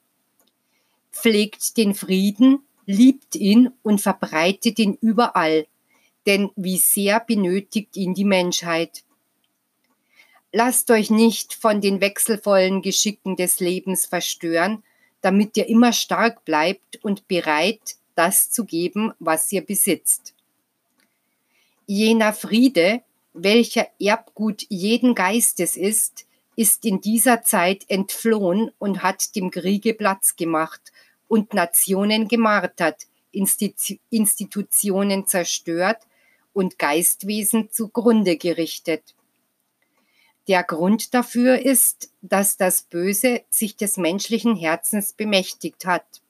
Pflegt 1.12 1.78
den 1.78 1.94
Frieden, 1.94 2.60
liebt 2.86 3.36
ihn 3.36 3.72
und 3.84 4.02
verbreitet 4.02 4.80
ihn 4.80 4.98
überall, 5.02 5.68
denn 6.26 6.52
wie 6.56 6.78
sehr 6.78 7.20
benötigt 7.20 7.96
ihn 7.98 8.14
die 8.14 8.26
Menschheit. 8.26 9.04
Lasst 10.52 10.90
euch 10.90 11.12
nicht 11.12 11.54
von 11.54 11.82
den 11.82 12.02
wechselvollen 12.02 12.82
Geschicken 12.82 13.36
des 13.36 13.60
Lebens 13.60 14.08
verstören, 14.08 14.84
damit 15.22 15.58
ihr 15.58 15.68
immer 15.68 15.94
stark 15.94 16.46
bleibt 16.46 17.04
und 17.04 17.28
bereit, 17.28 17.98
das 18.16 18.50
zu 18.50 18.66
geben, 18.66 19.14
was 19.20 19.52
ihr 19.52 19.62
besitzt. 19.62 20.34
Jener 21.86 22.34
Friede, 22.34 23.02
welcher 23.34 23.88
Erbgut 24.00 24.66
jeden 24.70 25.16
Geistes 25.16 25.78
ist, 25.78 26.26
ist 26.56 26.86
in 26.86 27.00
dieser 27.02 27.44
Zeit 27.44 27.86
entflohen 27.90 28.72
und 28.80 29.02
hat 29.02 29.36
dem 29.36 29.52
Kriege 29.52 29.94
Platz 29.94 30.36
gemacht 30.36 30.92
und 31.28 31.54
Nationen 31.54 32.28
gemartert, 32.28 33.08
Institutionen 33.32 35.28
zerstört 35.28 36.00
und 36.54 36.80
Geistwesen 36.80 37.72
zugrunde 37.72 38.38
gerichtet. 38.38 39.16
Der 40.48 40.64
Grund 40.64 41.14
dafür 41.14 41.60
ist, 41.60 42.12
dass 42.22 42.58
das 42.58 42.82
Böse 42.82 43.44
sich 43.52 43.78
des 43.78 43.98
menschlichen 43.98 44.56
Herzens 44.56 45.14
bemächtigt 45.14 45.86
hat. 45.86 46.22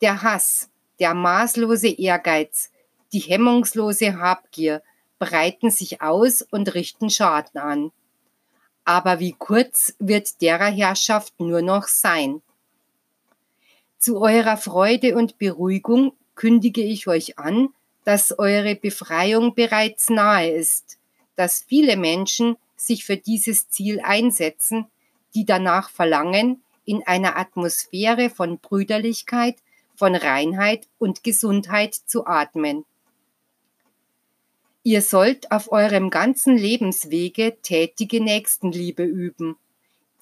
Der 0.00 0.22
Hass, 0.22 0.68
der 0.98 1.14
maßlose 1.14 1.88
Ehrgeiz, 1.88 2.70
die 3.12 3.20
hemmungslose 3.20 4.18
Habgier 4.18 4.82
breiten 5.22 5.70
sich 5.70 6.02
aus 6.02 6.42
und 6.42 6.74
richten 6.74 7.08
Schaden 7.08 7.60
an. 7.60 7.92
Aber 8.84 9.20
wie 9.20 9.36
kurz 9.38 9.94
wird 10.00 10.42
derer 10.42 10.66
Herrschaft 10.66 11.38
nur 11.38 11.62
noch 11.62 11.86
sein? 11.86 12.42
Zu 13.98 14.20
eurer 14.20 14.56
Freude 14.56 15.14
und 15.14 15.38
Beruhigung 15.38 16.12
kündige 16.34 16.82
ich 16.82 17.06
euch 17.06 17.38
an, 17.38 17.68
dass 18.02 18.36
eure 18.36 18.74
Befreiung 18.74 19.54
bereits 19.54 20.10
nahe 20.10 20.50
ist, 20.50 20.98
dass 21.36 21.64
viele 21.68 21.96
Menschen 21.96 22.56
sich 22.74 23.04
für 23.04 23.16
dieses 23.16 23.68
Ziel 23.68 24.00
einsetzen, 24.02 24.86
die 25.36 25.44
danach 25.44 25.88
verlangen, 25.88 26.64
in 26.84 27.06
einer 27.06 27.36
Atmosphäre 27.36 28.28
von 28.28 28.58
Brüderlichkeit, 28.58 29.54
von 29.94 30.16
Reinheit 30.16 30.88
und 30.98 31.22
Gesundheit 31.22 31.94
zu 31.94 32.26
atmen. 32.26 32.84
Ihr 34.84 35.00
sollt 35.00 35.52
auf 35.52 35.70
eurem 35.70 36.10
ganzen 36.10 36.56
Lebenswege 36.56 37.56
tätige 37.62 38.20
Nächstenliebe 38.20 39.04
üben. 39.04 39.56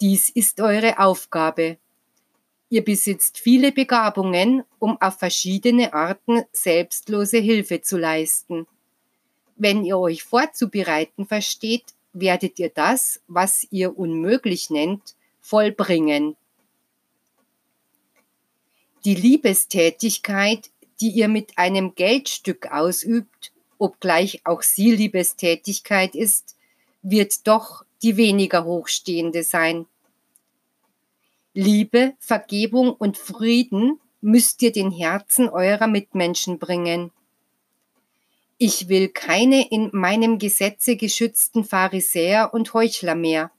Dies 0.03 0.29
ist 0.29 0.61
eure 0.61 0.99
Aufgabe. 0.99 1.79
Ihr 2.69 2.85
besitzt 2.85 3.39
viele 3.39 3.73
Begabungen, 3.73 4.65
um 4.79 5.01
auf 5.01 5.19
verschiedene 5.19 5.95
Arten 5.95 6.45
selbstlose 6.53 7.39
Hilfe 7.39 7.81
zu 7.81 7.97
leisten. 7.97 8.67
Wenn 9.57 9.83
ihr 9.85 9.99
euch 9.99 10.23
vorzubereiten 10.23 11.27
versteht, 11.27 11.95
werdet 12.13 12.59
ihr 12.59 12.69
das, 12.69 13.21
was 13.29 13.67
ihr 13.71 13.99
unmöglich 13.99 14.69
nennt, 14.69 15.17
vollbringen. 15.41 16.37
Die 19.05 19.15
Liebestätigkeit, 19.15 20.71
die 21.01 21.11
ihr 21.11 21.29
mit 21.29 21.57
einem 21.57 21.95
Geldstück 21.95 22.71
ausübt, 22.71 23.53
obgleich 23.81 24.43
auch 24.45 24.63
sie 24.63 24.93
Liebestätigkeit 24.93 26.15
ist, 26.15 26.57
wird 27.03 27.47
doch 27.47 27.85
die 28.03 28.17
weniger 28.17 28.65
hochstehende 28.65 29.43
sein. 29.43 29.87
Liebe, 31.55 32.15
Vergebung 32.19 32.93
und 32.93 33.19
Frieden 33.19 33.99
müsst 34.21 34.63
ihr 34.63 34.73
den 34.73 34.91
Herzen 34.91 35.49
eurer 35.49 35.87
Mitmenschen 35.87 36.59
bringen. 36.59 37.11
Ich 38.59 38.89
will 38.89 39.09
keine 39.09 39.71
in 39.71 39.89
meinem 39.93 40.39
Gesetze 40.39 40.97
geschützten 40.97 41.65
Pharisäer 41.65 42.53
und 42.53 42.75
Heuchler 42.75 43.15
mehr. 43.15 43.51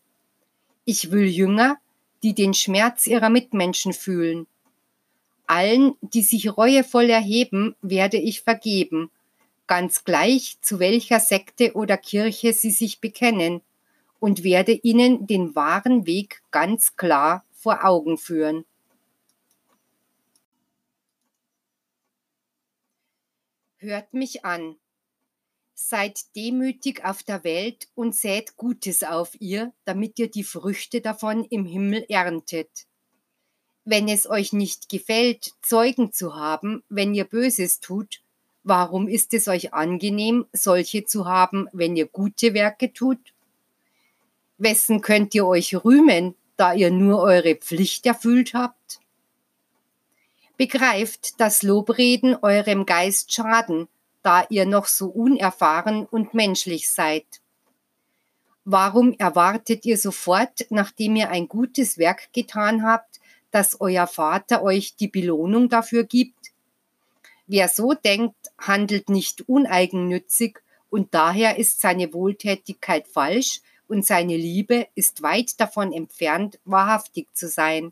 Ich 0.86 1.12
will 1.12 1.26
Jünger, 1.26 1.78
die 2.24 2.36
den 2.36 2.54
Schmerz 2.54 3.08
ihrer 3.08 3.30
Mitmenschen 3.30 3.94
fühlen. 3.94 4.46
Allen, 5.48 5.96
die 6.02 6.22
sich 6.22 6.56
reuevoll 6.56 7.10
erheben, 7.10 7.76
werde 7.82 8.18
ich 8.18 8.42
vergeben 8.42 9.10
ganz 9.72 10.04
gleich, 10.04 10.58
zu 10.60 10.80
welcher 10.80 11.22
Sekte 11.22 11.76
oder 11.76 11.96
Kirche 11.96 12.52
sie 12.52 12.72
sich 12.72 13.00
bekennen, 13.00 13.62
und 14.20 14.44
werde 14.44 14.74
ihnen 14.74 15.28
den 15.28 15.56
wahren 15.56 16.06
Weg 16.06 16.42
ganz 16.52 16.98
klar 16.98 17.46
vor 17.54 17.86
Augen 17.86 18.18
führen. 18.18 18.66
Hört 23.78 24.14
mich 24.14 24.44
an. 24.44 24.76
Seid 25.74 26.20
demütig 26.36 27.06
auf 27.06 27.24
der 27.24 27.46
Welt 27.46 27.88
und 27.96 28.14
sät 28.14 28.58
Gutes 28.58 29.04
auf 29.04 29.40
ihr, 29.40 29.72
damit 29.86 30.20
ihr 30.20 30.30
die 30.30 30.44
Früchte 30.44 31.00
davon 31.00 31.46
im 31.46 31.64
Himmel 31.64 32.06
erntet. 32.10 32.88
Wenn 33.86 34.10
es 34.10 34.30
euch 34.30 34.52
nicht 34.52 34.90
gefällt, 34.90 35.54
Zeugen 35.62 36.12
zu 36.12 36.36
haben, 36.36 36.84
wenn 36.90 37.14
ihr 37.14 37.24
Böses 37.24 37.80
tut, 37.80 38.22
Warum 38.64 39.08
ist 39.08 39.34
es 39.34 39.48
euch 39.48 39.74
angenehm, 39.74 40.46
solche 40.54 41.06
zu 41.06 41.26
haben, 41.26 41.68
wenn 41.74 41.96
ihr 41.96 42.08
gute 42.08 42.54
Werke 42.54 42.94
tut? 42.94 43.20
Wessen 44.58 45.02
könnt 45.02 45.34
ihr 45.34 45.48
euch 45.48 45.84
rühmen, 45.84 46.36
da 46.58 46.74
ihr 46.74 46.92
nur 46.92 47.22
eure 47.22 47.56
Pflicht 47.56 48.06
erfüllt 48.06 48.54
habt? 48.54 49.00
Begreift, 50.58 51.40
dass 51.40 51.64
Lobreden 51.64 52.36
eurem 52.36 52.86
Geist 52.86 53.34
schaden, 53.34 53.88
da 54.22 54.46
ihr 54.50 54.68
noch 54.68 54.86
so 54.86 55.08
unerfahren 55.08 56.06
und 56.06 56.36
menschlich 56.36 56.88
seid. 56.88 57.26
Warum 58.64 59.14
erwartet 59.18 59.86
ihr 59.86 59.98
sofort, 59.98 60.68
nachdem 60.70 61.16
ihr 61.16 61.32
ein 61.32 61.48
gutes 61.48 61.98
Werk 61.98 62.32
getan 62.32 62.84
habt, 62.84 63.20
dass 63.50 63.82
euer 63.82 64.06
Vater 64.06 64.62
euch 64.62 64.96
die 64.96 65.08
Belohnung 65.08 65.68
dafür 65.68 66.04
gibt? 66.04 66.41
Wer 67.54 67.68
so 67.68 67.94
denkt, 67.94 68.48
handelt 68.58 69.10
nicht 69.10 69.50
uneigennützig 69.50 70.60
und 70.90 71.14
daher 71.14 71.58
ist 71.58 71.82
seine 71.82 72.14
Wohltätigkeit 72.14 73.10
falsch 73.10 73.60
und 73.90 74.06
seine 74.06 74.38
Liebe 74.38 74.88
ist 74.96 75.22
weit 75.22 75.60
davon 75.60 75.92
entfernt, 75.92 76.62
wahrhaftig 76.64 77.28
zu 77.34 77.50
sein. 77.50 77.92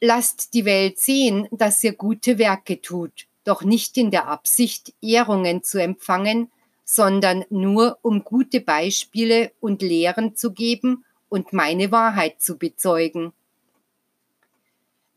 Lasst 0.00 0.54
die 0.54 0.64
Welt 0.64 1.00
sehen, 1.00 1.48
dass 1.50 1.82
ihr 1.82 1.94
gute 1.94 2.38
Werke 2.38 2.80
tut, 2.80 3.26
doch 3.42 3.64
nicht 3.64 3.96
in 3.96 4.12
der 4.12 4.28
Absicht, 4.28 4.94
Ehrungen 5.02 5.64
zu 5.64 5.82
empfangen, 5.82 6.52
sondern 6.84 7.44
nur 7.50 7.98
um 8.02 8.22
gute 8.22 8.60
Beispiele 8.60 9.50
und 9.58 9.82
Lehren 9.82 10.36
zu 10.36 10.52
geben 10.52 11.04
und 11.28 11.52
meine 11.52 11.90
Wahrheit 11.90 12.40
zu 12.40 12.58
bezeugen 12.58 13.32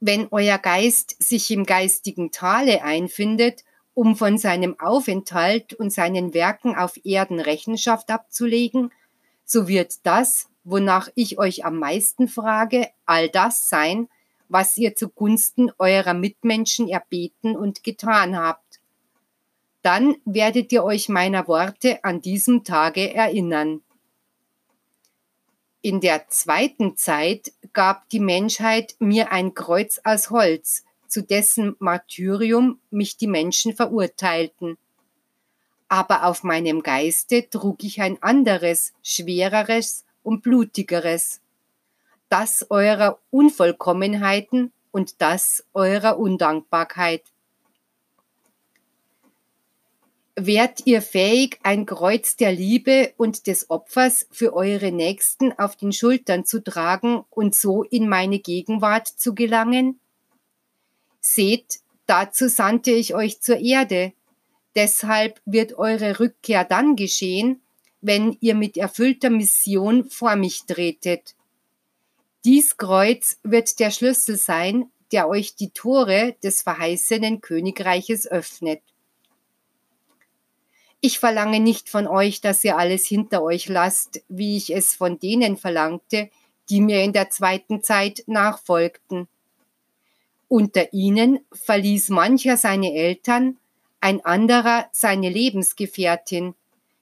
wenn 0.02 0.28
euer 0.32 0.58
Geist 0.58 1.16
sich 1.24 1.52
im 1.52 1.64
geistigen 1.64 2.32
Tale 2.32 2.84
einfindet, 2.84 3.64
um 3.94 4.16
von 4.16 4.38
seinem 4.38 4.78
Aufenthalt 4.80 5.76
und 5.76 5.94
seinen 5.94 6.34
Werken 6.34 6.76
auf 6.76 7.00
Erden 7.06 7.40
Rechenschaft 7.40 8.10
abzulegen, 8.10 8.92
so 9.46 9.68
wird 9.68 10.06
das, 10.06 10.50
wonach 10.64 11.10
ich 11.16 11.38
euch 11.38 11.66
am 11.66 11.78
meisten 11.78 12.28
frage, 12.28 12.88
all 13.06 13.30
das 13.30 13.70
sein, 13.70 14.10
was 14.50 14.76
ihr 14.76 14.96
zugunsten 14.96 15.72
eurer 15.78 16.16
Mitmenschen 16.16 16.90
erbeten 16.90 17.56
und 17.56 17.84
getan 17.84 18.38
habt. 18.38 18.80
Dann 19.84 20.16
werdet 20.26 20.72
ihr 20.72 20.84
euch 20.84 21.10
meiner 21.10 21.48
Worte 21.48 22.04
an 22.04 22.22
diesem 22.22 22.64
Tage 22.64 23.14
erinnern. 23.14 23.82
In 25.84 26.00
der 26.00 26.28
zweiten 26.30 26.96
Zeit 26.96 27.54
gab 27.74 28.08
die 28.10 28.20
Menschheit 28.20 28.96
mir 29.00 29.32
ein 29.32 29.56
Kreuz 29.56 30.00
aus 30.04 30.30
Holz, 30.30 30.84
zu 31.08 31.24
dessen 31.24 31.76
Martyrium 31.80 32.80
mich 32.91 33.17
die 33.17 33.28
Menschen 33.28 33.76
verurteilten. 33.76 34.78
Aber 35.88 36.26
auf 36.26 36.44
meinem 36.44 36.84
Geiste 36.84 37.50
trug 37.50 37.84
ich 37.84 38.00
ein 38.00 38.22
anderes, 38.22 38.94
schwereres 39.02 40.06
und 40.22 40.44
blutigeres, 40.44 41.41
das 42.30 42.67
eurer 42.70 43.17
Unvollkommenheiten 43.32 44.72
und 44.91 45.20
das 45.20 45.65
eurer 45.74 46.20
Undankbarkeit. 46.20 47.24
Wärt 50.36 50.86
ihr 50.86 51.02
fähig, 51.02 51.60
ein 51.62 51.86
Kreuz 51.86 52.38
der 52.38 52.54
Liebe 52.54 53.13
und 53.17 53.48
des 53.48 53.70
Opfers 53.70 54.28
für 54.32 54.54
eure 54.54 54.91
Nächsten 54.91 55.52
auf 55.60 55.76
den 55.76 55.91
Schultern 55.91 56.46
zu 56.46 56.63
tragen 56.63 57.26
und 57.30 57.54
so 57.54 57.84
in 57.84 58.08
meine 58.08 58.39
Gegenwart 58.39 59.08
zu 59.08 59.36
gelangen? 59.36 60.00
Seht, 61.20 61.82
dazu 62.06 62.48
sandte 62.48 62.91
ich 62.91 63.13
euch 63.13 63.41
zur 63.41 63.58
Erde. 63.58 64.13
Deshalb 64.74 65.41
wird 65.46 65.78
eure 65.78 66.20
Rückkehr 66.22 66.63
dann 66.63 66.96
geschehen, 66.96 67.62
wenn 68.00 68.38
ihr 68.39 68.56
mit 68.56 68.78
erfüllter 68.78 69.30
Mission 69.30 70.10
vor 70.10 70.38
mich 70.38 70.63
tretet. 70.65 71.36
Dies 72.46 72.78
Kreuz 72.78 73.38
wird 73.44 73.80
der 73.80 73.91
Schlüssel 73.91 74.38
sein, 74.38 74.89
der 75.12 75.28
euch 75.28 75.56
die 75.56 75.72
Tore 75.72 76.36
des 76.41 76.62
verheißenen 76.62 77.41
Königreiches 77.41 78.28
öffnet. 78.28 78.82
Ich 81.04 81.18
verlange 81.18 81.60
nicht 81.60 81.90
von 81.90 82.06
euch, 82.06 82.42
dass 82.42 82.64
ihr 82.64 82.78
alles 82.78 83.08
hinter 83.08 83.42
euch 83.42 83.68
lasst, 83.68 84.22
wie 84.30 84.56
ich 84.56 84.74
es 84.74 84.96
von 84.96 85.20
denen 85.20 85.58
verlangte, 85.58 86.30
die 86.70 86.80
mir 86.80 87.04
in 87.04 87.12
der 87.12 87.32
zweiten 87.32 87.82
Zeit 87.82 88.24
nachfolgten. 88.28 89.28
Unter 90.48 90.94
ihnen 90.94 91.40
verließ 91.52 92.10
mancher 92.10 92.56
seine 92.56 92.94
Eltern, 92.94 93.58
ein 94.00 94.24
anderer 94.24 94.88
seine 94.92 95.30
Lebensgefährtin. 95.30 96.54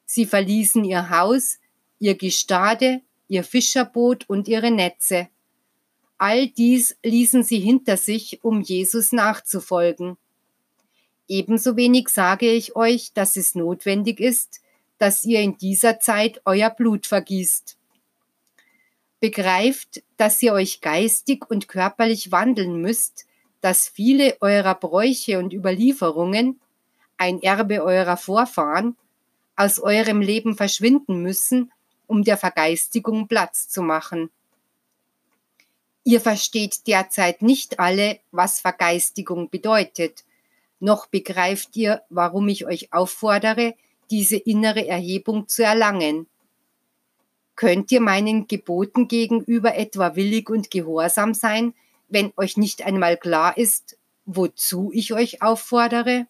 Sie 0.06 0.26
verließen 0.26 0.86
ihr 0.86 1.10
Haus, 1.10 1.60
ihr 2.00 2.16
Gestade, 2.16 3.02
ihr 3.28 3.44
Fischerboot 3.44 4.30
und 4.30 4.48
ihre 4.48 4.72
Netze. 4.72 5.28
All 6.18 6.48
dies 6.48 6.98
ließen 7.04 7.44
sie 7.44 7.60
hinter 7.60 7.98
sich, 7.98 8.44
um 8.44 8.62
Jesus 8.62 9.12
nachzufolgen. 9.12 10.18
Ebenso 11.30 11.78
wenig 11.78 12.10
sage 12.10 12.52
ich 12.52 12.76
euch, 12.76 13.14
dass 13.14 13.38
es 13.38 13.54
notwendig 13.54 14.20
ist, 14.20 14.62
dass 14.98 15.24
ihr 15.24 15.42
in 15.42 15.58
dieser 15.60 16.00
Zeit 16.00 16.42
euer 16.44 16.72
Blut 16.72 17.06
vergießt. 17.06 17.78
Begreift, 19.20 20.02
dass 20.18 20.42
ihr 20.42 20.54
euch 20.54 20.82
geistig 20.82 21.48
und 21.48 21.68
körperlich 21.68 22.32
wandeln 22.32 22.82
müsst, 22.82 23.28
dass 23.62 23.88
viele 23.88 24.38
eurer 24.42 24.74
Bräuche 24.74 25.38
und 25.38 25.54
Überlieferungen, 25.54 26.60
ein 27.18 27.44
Erbe 27.44 27.84
eurer 27.84 28.18
Vorfahren, 28.18 28.98
aus 29.56 29.78
eurem 29.78 30.22
Leben 30.22 30.56
verschwinden 30.56 31.22
müssen, 31.22 31.72
um 32.08 32.24
der 32.24 32.38
Vergeistigung 32.38 33.28
Platz 33.28 33.70
zu 33.70 33.84
machen. 33.84 34.32
Ihr 36.04 36.22
versteht 36.22 36.88
derzeit 36.88 37.44
nicht 37.44 37.78
alle, 37.78 38.20
was 38.32 38.62
Vergeistigung 38.62 39.50
bedeutet, 39.50 40.24
noch 40.80 41.08
begreift 41.08 41.76
ihr, 41.76 42.04
warum 42.10 42.48
ich 42.48 42.66
euch 42.66 42.94
auffordere, 42.94 43.76
diese 44.10 44.38
innere 44.38 44.88
Erhebung 44.88 45.48
zu 45.48 45.64
erlangen. 45.64 46.28
Könnt 47.56 47.92
ihr 47.92 48.02
meinen 48.02 48.48
Geboten 48.48 49.08
gegenüber 49.08 49.76
etwa 49.76 50.16
willig 50.16 50.50
und 50.50 50.72
gehorsam 50.72 51.34
sein, 51.34 51.74
wenn 52.08 52.32
euch 52.38 52.58
nicht 52.58 52.86
einmal 52.86 53.18
klar 53.18 53.58
ist, 53.58 53.98
wozu 54.26 54.92
ich 54.94 55.14
euch 55.14 55.42
auffordere? 55.42 56.28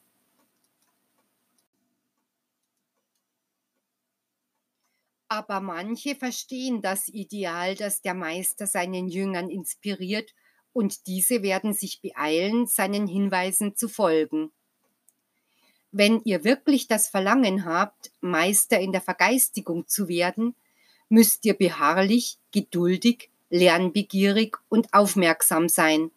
Aber 5.27 5.59
manche 5.61 6.15
verstehen 6.15 6.81
das 6.81 7.07
Ideal, 7.07 7.75
das 7.75 8.01
der 8.01 8.15
Meister 8.15 8.65
seinen 8.65 9.07
Jüngern 9.07 9.49
inspiriert, 9.49 10.33
und 10.73 11.07
diese 11.07 11.41
werden 11.43 11.73
sich 11.73 12.01
beeilen, 12.01 12.67
seinen 12.67 13.07
Hinweisen 13.07 13.75
zu 13.75 13.87
folgen. 13.87 14.51
Wenn 15.91 16.21
ihr 16.23 16.43
wirklich 16.43 16.87
das 16.87 17.07
Verlangen 17.07 17.65
habt, 17.65 18.11
Meister 18.21 18.79
in 18.79 18.91
der 18.91 19.01
Vergeistigung 19.01 19.87
zu 19.87 20.07
werden, 20.07 20.55
müsst 21.09 21.45
ihr 21.45 21.55
beharrlich, 21.55 22.37
geduldig, 22.51 23.29
lernbegierig 23.49 24.57
und 24.69 24.93
aufmerksam 24.93 25.67
sein. 25.67 26.11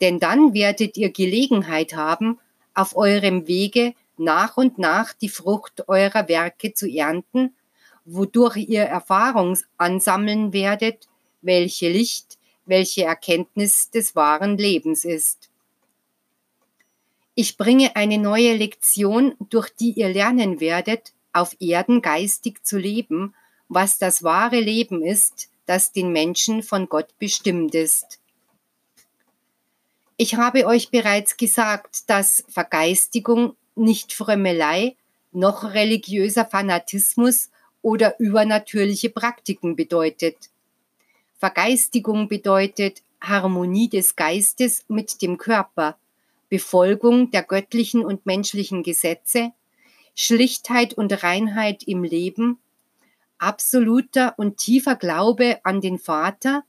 Denn 0.00 0.20
dann 0.20 0.54
werdet 0.54 0.96
ihr 0.96 1.10
Gelegenheit 1.10 1.94
haben, 1.94 2.38
auf 2.74 2.96
eurem 2.96 3.48
Wege 3.48 3.94
nach 4.16 4.56
und 4.56 4.78
nach 4.78 5.12
die 5.12 5.28
Frucht 5.28 5.88
eurer 5.88 6.28
Werke 6.28 6.72
zu 6.72 6.88
ernten, 6.88 7.56
wodurch 8.04 8.56
ihr 8.56 8.82
Erfahrung 8.82 9.58
ansammeln 9.76 10.52
werdet, 10.52 11.08
welche 11.42 11.90
Licht, 11.90 12.37
welche 12.68 13.04
Erkenntnis 13.04 13.90
des 13.90 14.14
wahren 14.14 14.56
Lebens 14.58 15.04
ist. 15.04 15.50
Ich 17.34 17.56
bringe 17.56 17.96
eine 17.96 18.18
neue 18.18 18.56
Lektion, 18.56 19.34
durch 19.48 19.70
die 19.70 19.92
ihr 19.92 20.08
lernen 20.08 20.60
werdet, 20.60 21.12
auf 21.32 21.56
Erden 21.60 22.02
geistig 22.02 22.64
zu 22.64 22.78
leben 22.78 23.34
was 23.68 23.98
das 23.98 24.22
wahre 24.22 24.60
Leben 24.60 25.02
ist, 25.02 25.50
das 25.66 25.92
den 25.92 26.10
Menschen 26.12 26.62
von 26.62 26.88
Gott 26.88 27.18
bestimmt 27.18 27.74
ist. 27.74 28.18
Ich 30.16 30.34
habe 30.34 30.66
euch 30.66 30.90
bereits 30.90 31.36
gesagt, 31.36 32.08
dass 32.10 32.44
Vergeistigung 32.48 33.54
nicht 33.76 34.12
Frömmelei 34.12 34.96
noch 35.30 35.62
religiöser 35.62 36.46
Fanatismus 36.46 37.50
oder 37.82 38.18
übernatürliche 38.18 39.10
Praktiken 39.10 39.76
bedeutet. 39.76 40.36
Vergeistigung 41.38 42.28
bedeutet 42.28 43.02
Harmonie 43.20 43.88
des 43.88 44.16
Geistes 44.16 44.84
mit 44.88 45.22
dem 45.22 45.38
Körper, 45.38 45.96
Befolgung 46.48 47.30
der 47.30 47.44
göttlichen 47.44 48.04
und 48.04 48.26
menschlichen 48.26 48.82
Gesetze, 48.82 49.52
Schlichtheit 50.16 50.94
und 50.94 51.22
Reinheit 51.22 51.84
im 51.84 52.02
Leben, 52.02 52.58
absoluter 53.38 54.34
und 54.36 54.56
tiefer 54.56 54.96
Glaube 54.96 55.60
an 55.62 55.80
den 55.80 55.98
Vater, 55.98 56.64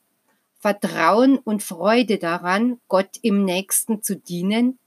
Vertrauen 0.59 1.39
und 1.39 1.63
Freude 1.63 2.19
daran, 2.19 2.79
Gott 2.87 3.17
im 3.23 3.45
Nächsten 3.45 4.03
zu 4.03 4.17
dienen, 4.17 4.77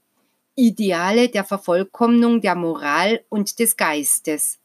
Ideale 0.55 1.27
der 1.27 1.43
Vervollkommnung 1.43 2.39
der 2.39 2.55
Moral 2.55 3.25
und 3.27 3.59
des 3.59 3.75
Geistes. 3.75 4.59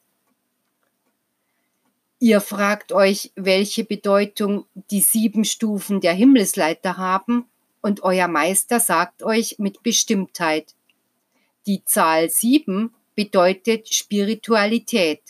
Ihr 2.21 2.41
fragt 2.41 2.93
euch, 2.93 3.31
welche 3.37 3.85
Bedeutung 3.85 4.65
die 4.91 5.01
sieben 5.01 5.45
Stufen 5.45 6.01
der 6.01 6.13
Himmelsleiter 6.13 6.97
haben, 6.97 7.47
und 7.81 8.03
euer 8.03 8.27
Meister 8.27 8.81
sagt 8.81 9.23
euch 9.23 9.61
mit 9.61 9.85
Bestimmtheit. 9.85 10.75
Die 11.67 11.85
Zahl 11.85 12.29
sieben 12.29 12.93
bedeutet 13.15 13.95
Spiritualität. 13.95 15.23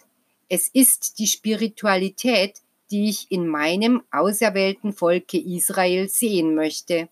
Es 0.49 0.69
ist 0.69 1.19
die 1.19 1.27
Spiritualität, 1.27 2.63
die 2.91 3.11
ich 3.11 3.31
in 3.31 3.47
meinem 3.47 4.03
auserwählten 4.11 4.95
Volke 4.95 5.39
Israel 5.39 6.09
sehen 6.09 6.55
möchte. 6.55 7.11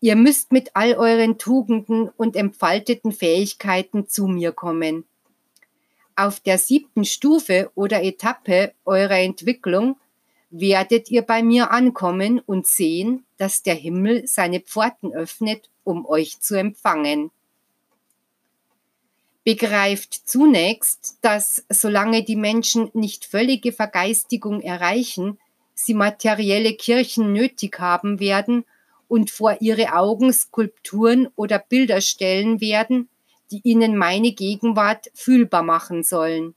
Ihr 0.00 0.14
müsst 0.14 0.52
mit 0.52 0.76
all 0.76 0.94
euren 0.94 1.38
Tugenden 1.38 2.10
und 2.10 2.36
entfalteten 2.36 3.12
Fähigkeiten 3.12 4.08
zu 4.08 4.26
mir 4.26 4.52
kommen. 4.52 5.04
Auf 6.18 6.40
der 6.40 6.58
siebten 6.58 7.04
Stufe 7.04 7.70
oder 7.76 8.02
Etappe 8.02 8.72
eurer 8.84 9.20
Entwicklung 9.20 10.00
werdet 10.50 11.12
ihr 11.12 11.22
bei 11.22 11.44
mir 11.44 11.70
ankommen 11.70 12.40
und 12.40 12.66
sehen, 12.66 13.24
dass 13.36 13.62
der 13.62 13.76
Himmel 13.76 14.26
seine 14.26 14.58
Pforten 14.58 15.12
öffnet, 15.14 15.70
um 15.84 16.04
euch 16.06 16.40
zu 16.40 16.56
empfangen. 16.56 17.30
Begreift 19.44 20.12
zunächst, 20.12 21.18
dass 21.20 21.64
solange 21.68 22.24
die 22.24 22.34
Menschen 22.34 22.90
nicht 22.94 23.24
völlige 23.24 23.70
Vergeistigung 23.70 24.60
erreichen, 24.60 25.38
sie 25.72 25.94
materielle 25.94 26.74
Kirchen 26.74 27.32
nötig 27.32 27.78
haben 27.78 28.18
werden 28.18 28.64
und 29.06 29.30
vor 29.30 29.58
ihre 29.60 29.94
Augen 29.94 30.32
Skulpturen 30.32 31.28
oder 31.36 31.60
Bilder 31.60 32.00
stellen 32.00 32.60
werden, 32.60 33.08
die 33.50 33.60
ihnen 33.64 33.96
meine 33.96 34.32
Gegenwart 34.32 35.10
fühlbar 35.14 35.62
machen 35.62 36.04
sollen. 36.04 36.54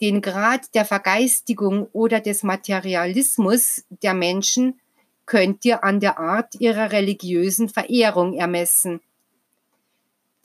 Den 0.00 0.20
Grad 0.20 0.74
der 0.74 0.84
Vergeistigung 0.84 1.86
oder 1.92 2.20
des 2.20 2.42
Materialismus 2.42 3.84
der 3.88 4.14
Menschen 4.14 4.80
könnt 5.26 5.64
ihr 5.64 5.84
an 5.84 6.00
der 6.00 6.18
Art 6.18 6.56
ihrer 6.60 6.92
religiösen 6.92 7.68
Verehrung 7.68 8.34
ermessen– 8.34 9.00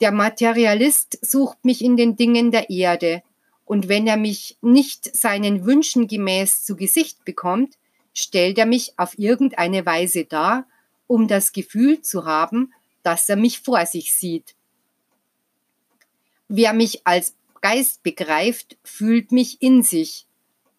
der 0.00 0.12
Materialist 0.12 1.18
sucht 1.22 1.64
mich 1.64 1.82
in 1.82 1.96
den 1.96 2.16
Dingen 2.16 2.50
der 2.50 2.70
Erde, 2.70 3.22
und 3.64 3.88
wenn 3.88 4.06
er 4.06 4.16
mich 4.16 4.56
nicht 4.62 5.14
seinen 5.14 5.66
Wünschen 5.66 6.06
gemäß 6.06 6.64
zu 6.64 6.74
Gesicht 6.74 7.24
bekommt, 7.24 7.74
stellt 8.14 8.56
er 8.58 8.64
mich 8.64 8.94
auf 8.96 9.18
irgendeine 9.18 9.84
Weise 9.84 10.24
dar, 10.24 10.66
um 11.06 11.28
das 11.28 11.52
Gefühl 11.52 12.00
zu 12.00 12.24
haben, 12.24 12.72
dass 13.02 13.28
er 13.28 13.36
mich 13.36 13.60
vor 13.60 13.84
sich 13.84 14.14
sieht. 14.14 14.54
Wer 16.48 16.72
mich 16.72 17.06
als 17.06 17.36
Geist 17.60 18.02
begreift, 18.02 18.78
fühlt 18.82 19.32
mich 19.32 19.60
in 19.60 19.82
sich, 19.82 20.26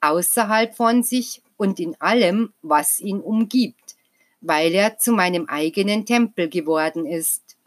außerhalb 0.02 0.76
von 0.76 1.04
sich 1.04 1.44
und 1.58 1.80
in 1.80 1.96
allem, 2.02 2.54
was 2.62 3.00
ihn 3.00 3.20
umgibt, 3.20 3.96
weil 4.42 4.74
er 4.74 4.98
zu 4.98 5.12
meinem 5.12 5.48
eigenen 5.48 6.06
Tempel 6.06 6.50
geworden 6.50 7.06
ist. 7.06 7.58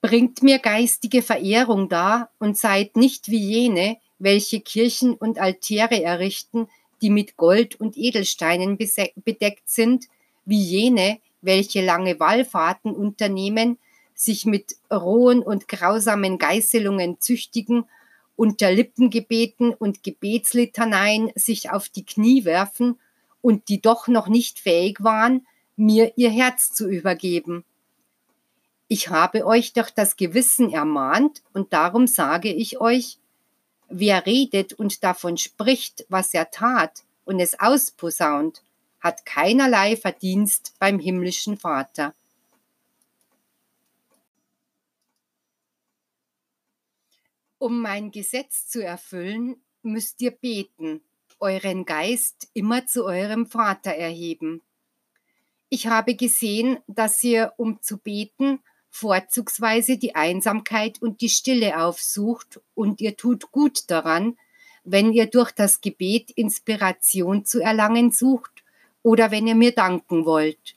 Bringt 0.00 0.42
mir 0.42 0.58
geistige 0.58 1.22
Verehrung 1.22 1.88
dar 1.88 2.30
und 2.38 2.58
seid 2.58 2.94
nicht 2.94 3.30
wie 3.30 3.38
jene, 3.38 3.96
welche 4.18 4.60
Kirchen 4.60 5.14
und 5.14 5.38
Altäre 5.38 6.02
errichten, 6.02 6.68
die 7.02 7.10
mit 7.10 7.36
Gold 7.36 7.80
und 7.80 7.96
Edelsteinen 7.96 8.78
bedeckt 8.78 9.68
sind, 9.68 10.06
wie 10.44 10.62
jene, 10.62 11.18
welche 11.40 11.84
lange 11.84 12.20
Wallfahrten 12.20 12.94
unternehmen, 12.94 13.78
sich 14.14 14.46
mit 14.46 14.76
rohen 14.92 15.42
und 15.42 15.68
grausamen 15.68 16.38
Geißelungen 16.38 17.20
züchtigen, 17.20 17.86
unter 18.36 18.72
Lippengebeten 18.72 19.72
und 19.72 20.02
Gebetslitaneien 20.02 21.30
sich 21.34 21.70
auf 21.70 21.88
die 21.88 22.04
Knie 22.04 22.44
werfen 22.44 22.98
und 23.42 23.68
die 23.68 23.80
doch 23.80 24.08
noch 24.08 24.28
nicht 24.28 24.58
fähig 24.58 25.02
waren, 25.02 25.46
mir 25.76 26.12
ihr 26.16 26.30
Herz 26.30 26.72
zu 26.72 26.88
übergeben. 26.88 27.64
Ich 28.88 29.08
habe 29.08 29.46
euch 29.46 29.72
durch 29.72 29.90
das 29.90 30.16
Gewissen 30.16 30.70
ermahnt 30.70 31.42
und 31.52 31.72
darum 31.72 32.06
sage 32.06 32.52
ich 32.52 32.80
euch, 32.80 33.18
wer 33.88 34.26
redet 34.26 34.72
und 34.72 35.02
davon 35.02 35.36
spricht, 35.36 36.06
was 36.08 36.34
er 36.34 36.50
tat 36.50 37.02
und 37.24 37.40
es 37.40 37.58
ausposaunt, 37.58 38.62
hat 39.00 39.26
keinerlei 39.26 39.96
Verdienst 39.96 40.74
beim 40.78 40.98
himmlischen 40.98 41.56
Vater. 41.56 42.14
Um 47.64 47.80
mein 47.80 48.10
Gesetz 48.10 48.68
zu 48.68 48.84
erfüllen, 48.84 49.56
müsst 49.80 50.20
ihr 50.20 50.32
beten, 50.32 51.00
euren 51.40 51.86
Geist 51.86 52.50
immer 52.52 52.86
zu 52.86 53.06
eurem 53.06 53.46
Vater 53.46 53.92
erheben. 53.92 54.60
Ich 55.70 55.86
habe 55.86 56.14
gesehen, 56.14 56.76
dass 56.88 57.24
ihr, 57.24 57.54
um 57.56 57.80
zu 57.80 57.96
beten, 57.96 58.60
vorzugsweise 58.90 59.96
die 59.96 60.14
Einsamkeit 60.14 61.00
und 61.00 61.22
die 61.22 61.30
Stille 61.30 61.82
aufsucht 61.82 62.60
und 62.74 63.00
ihr 63.00 63.16
tut 63.16 63.50
gut 63.50 63.90
daran, 63.90 64.36
wenn 64.84 65.14
ihr 65.14 65.24
durch 65.24 65.50
das 65.50 65.80
Gebet 65.80 66.32
Inspiration 66.32 67.46
zu 67.46 67.62
erlangen 67.62 68.10
sucht 68.10 68.62
oder 69.02 69.30
wenn 69.30 69.46
ihr 69.46 69.54
mir 69.54 69.72
danken 69.72 70.26
wollt. 70.26 70.76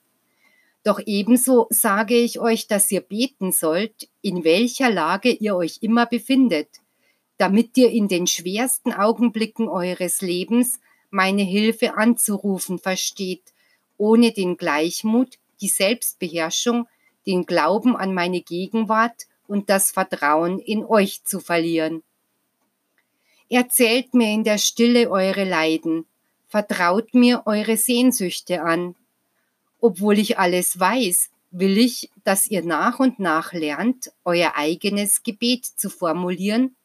Doch 0.87 1.01
ebenso 1.05 1.67
sage 1.69 2.15
ich 2.15 2.39
euch, 2.39 2.67
dass 2.67 2.89
ihr 2.93 3.01
beten 3.01 3.51
sollt, 3.51 4.07
in 4.21 4.45
welcher 4.45 4.89
Lage 4.89 5.31
ihr 5.31 5.53
euch 5.53 5.79
immer 5.81 6.05
befindet, 6.05 6.69
damit 7.37 7.77
ihr 7.77 7.89
in 7.89 8.07
den 8.07 8.25
schwersten 8.25 8.93
Augenblicken 8.93 9.67
eures 9.67 10.21
Lebens 10.21 10.79
meine 11.09 11.41
Hilfe 11.41 11.97
anzurufen 11.97 12.79
versteht, 12.79 13.43
ohne 13.97 14.31
den 14.31 14.55
Gleichmut, 14.55 15.39
die 15.59 15.67
Selbstbeherrschung, 15.67 16.87
den 17.25 17.45
Glauben 17.45 17.97
an 17.97 18.13
meine 18.13 18.39
Gegenwart 18.39 19.27
und 19.45 19.69
das 19.69 19.91
Vertrauen 19.91 20.57
in 20.57 20.85
euch 20.85 21.21
zu 21.25 21.41
verlieren. 21.41 22.01
Erzählt 23.49 24.13
mir 24.13 24.31
in 24.31 24.45
der 24.45 24.57
Stille 24.57 25.11
eure 25.11 25.43
Leiden, 25.43 26.05
vertraut 26.47 27.13
mir 27.13 27.43
eure 27.45 27.75
Sehnsüchte 27.75 28.61
an, 28.61 28.95
obwohl 29.79 30.19
ich 30.19 30.39
alles 30.39 30.79
weiß, 30.79 31.29
will 31.51 31.77
ich, 31.77 32.09
dass 32.23 32.47
ihr 32.47 32.63
nach 32.63 32.99
und 32.99 33.19
nach 33.19 33.53
lernt, 33.53 34.11
euer 34.25 34.53
eigenes 34.55 35.23
Gebet 35.23 35.65
zu 35.65 35.89
formulieren, 35.89 36.75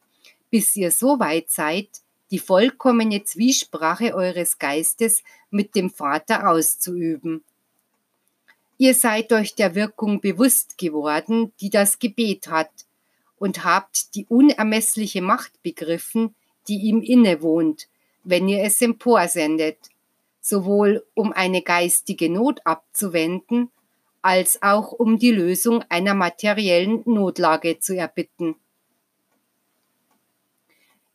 bis 0.51 0.77
ihr 0.77 0.91
so 0.91 1.19
weit 1.19 1.51
seid, 1.51 1.89
die 2.31 2.39
vollkommene 2.39 3.25
Zwiesprache 3.25 4.15
eures 4.15 4.59
Geistes 4.59 5.23
mit 5.51 5.75
dem 5.75 5.91
Vater 5.91 6.49
auszuüben. 6.49 7.45
Ihr 8.79 8.95
seid 8.95 9.33
euch 9.33 9.55
der 9.55 9.75
Wirkung 9.75 10.21
bewusst 10.21 10.79
geworden, 10.79 11.53
die 11.61 11.71
das 11.71 11.99
Gebet 11.99 12.49
hat, 12.49 12.71
und 13.39 13.65
habt 13.65 14.15
die 14.15 14.25
unermessliche 14.27 15.21
Macht 15.21 15.63
begriffen, 15.63 16.35
die 16.69 16.79
ihm 16.83 17.03
innewohnt, 17.03 17.89
wenn 18.25 18.49
ihr 18.49 18.63
es 18.63 18.81
emporsendet, 18.81 19.79
sowohl 20.43 21.07
um 21.15 21.33
eine 21.33 21.63
geistige 21.63 22.29
Not 22.29 22.61
abzuwenden, 22.67 23.71
als 24.21 24.63
auch 24.63 24.93
um 24.93 25.19
die 25.19 25.31
Lösung 25.31 25.83
einer 25.89 26.15
materiellen 26.15 27.03
Notlage 27.07 27.79
zu 27.79 27.97
erbitten. 27.97 28.57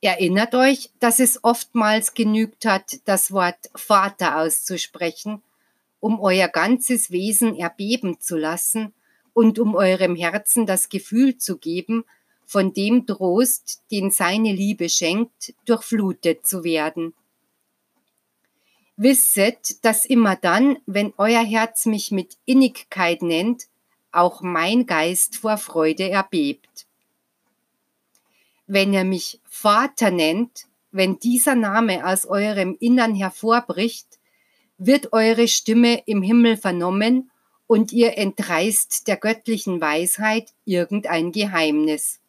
Erinnert 0.02 0.56
euch, 0.56 0.92
dass 1.00 1.20
es 1.20 1.44
oftmals 1.44 2.14
genügt 2.14 2.66
hat, 2.66 3.00
das 3.06 3.32
Wort 3.32 3.70
Vater 3.76 4.38
auszusprechen, 4.38 5.42
um 6.00 6.20
euer 6.20 6.48
ganzes 6.48 7.12
Wesen 7.12 7.56
erbeben 7.56 8.20
zu 8.20 8.38
lassen 8.38 8.94
und 9.34 9.60
um 9.60 9.76
eurem 9.76 10.16
Herzen 10.16 10.66
das 10.66 10.90
Gefühl 10.90 11.38
zu 11.38 11.58
geben, 11.58 12.06
von 12.46 12.74
dem 12.74 13.06
Trost, 13.06 13.82
den 13.92 14.10
seine 14.10 14.54
Liebe 14.54 14.88
schenkt, 14.88 15.54
durchflutet 15.66 16.48
zu 16.48 16.64
werden. 16.64 17.14
Wisset, 18.98 19.84
dass 19.86 20.06
immer 20.06 20.36
dann, 20.36 20.78
wenn 20.88 21.14
euer 21.18 21.44
Herz 21.44 21.86
mich 21.86 22.12
mit 22.12 22.38
Innigkeit 22.46 23.22
nennt, 23.22 23.68
auch 24.12 24.42
mein 24.42 24.88
Geist 24.88 25.38
vor 25.38 25.58
Freude 25.58 26.10
erbebt. 26.10 26.88
Wenn 28.66 28.94
ihr 28.94 29.04
mich 29.04 29.40
Vater 29.46 30.10
nennt, 30.10 30.66
wenn 30.92 31.20
dieser 31.20 31.54
Name 31.54 32.06
aus 32.08 32.26
eurem 32.26 32.76
Innern 32.80 33.14
hervorbricht, 33.14 34.08
wird 34.80 35.14
eure 35.14 35.48
Stimme 35.48 36.02
im 36.08 36.24
Himmel 36.24 36.58
vernommen 36.58 37.30
und 37.68 37.92
ihr 37.92 38.18
entreißt 38.18 39.08
der 39.08 39.18
göttlichen 39.18 39.80
Weisheit 39.80 40.54
irgendein 40.66 41.32
Geheimnis. 41.32 42.20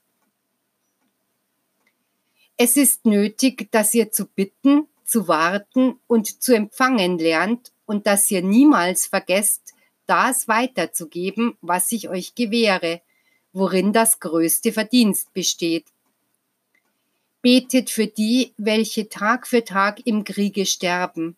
Es 2.58 2.76
ist 2.76 3.06
nötig, 3.06 3.70
dass 3.70 3.94
ihr 3.94 4.10
zu 4.10 4.26
bitten, 4.26 4.86
zu 5.08 5.26
warten 5.26 5.98
und 6.06 6.42
zu 6.42 6.54
empfangen 6.54 7.18
lernt 7.18 7.72
und 7.86 8.06
dass 8.06 8.30
ihr 8.30 8.42
niemals 8.42 9.06
vergesst, 9.06 9.74
das 10.06 10.48
weiterzugeben, 10.48 11.56
was 11.62 11.90
ich 11.92 12.08
euch 12.08 12.34
gewähre, 12.34 13.00
worin 13.52 13.92
das 13.92 14.20
größte 14.20 14.72
Verdienst 14.72 15.32
besteht. 15.32 15.86
Betet 17.40 17.88
für 17.88 18.06
die, 18.06 18.52
welche 18.58 19.08
Tag 19.08 19.46
für 19.46 19.64
Tag 19.64 20.06
im 20.06 20.24
Kriege 20.24 20.66
sterben. 20.66 21.36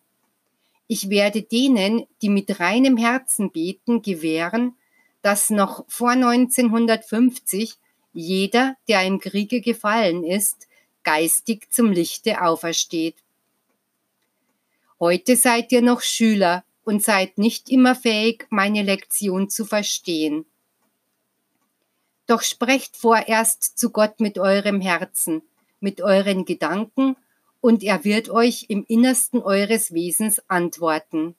Ich 0.87 1.09
werde 1.09 1.41
denen, 1.41 2.05
die 2.21 2.29
mit 2.29 2.59
reinem 2.59 2.97
Herzen 2.97 3.51
beten, 3.51 4.01
gewähren, 4.01 4.75
dass 5.21 5.49
noch 5.49 5.85
vor 5.87 6.11
1950 6.11 7.75
jeder, 8.11 8.75
der 8.89 9.05
im 9.05 9.19
Kriege 9.19 9.61
gefallen 9.61 10.25
ist, 10.25 10.67
geistig 11.03 11.71
zum 11.71 11.91
Lichte 11.91 12.41
aufersteht. 12.41 13.15
Heute 15.01 15.35
seid 15.35 15.71
ihr 15.71 15.81
noch 15.81 16.01
Schüler 16.01 16.63
und 16.83 17.01
seid 17.01 17.39
nicht 17.39 17.71
immer 17.71 17.95
fähig, 17.95 18.45
meine 18.51 18.83
Lektion 18.83 19.49
zu 19.49 19.65
verstehen. 19.65 20.45
Doch 22.27 22.43
sprecht 22.43 22.95
vorerst 22.95 23.79
zu 23.79 23.89
Gott 23.89 24.19
mit 24.19 24.37
eurem 24.37 24.79
Herzen, 24.79 25.41
mit 25.79 26.01
euren 26.01 26.45
Gedanken, 26.45 27.15
und 27.61 27.81
er 27.81 28.03
wird 28.03 28.29
euch 28.29 28.67
im 28.69 28.85
Innersten 28.87 29.41
eures 29.41 29.91
Wesens 29.91 30.39
antworten. 30.47 31.33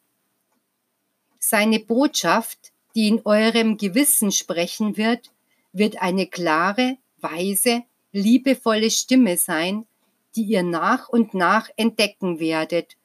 Seine 1.38 1.78
Botschaft, 1.78 2.72
die 2.96 3.06
in 3.06 3.22
eurem 3.24 3.76
Gewissen 3.76 4.32
sprechen 4.32 4.96
wird, 4.96 5.30
wird 5.72 6.02
eine 6.02 6.26
klare, 6.26 6.96
weise, 7.18 7.84
liebevolle 8.10 8.90
Stimme 8.90 9.36
sein, 9.36 9.86
die 10.34 10.42
ihr 10.42 10.64
nach 10.64 11.08
und 11.08 11.34
nach 11.34 11.70
entdecken 11.76 12.40
werdet 12.40 12.96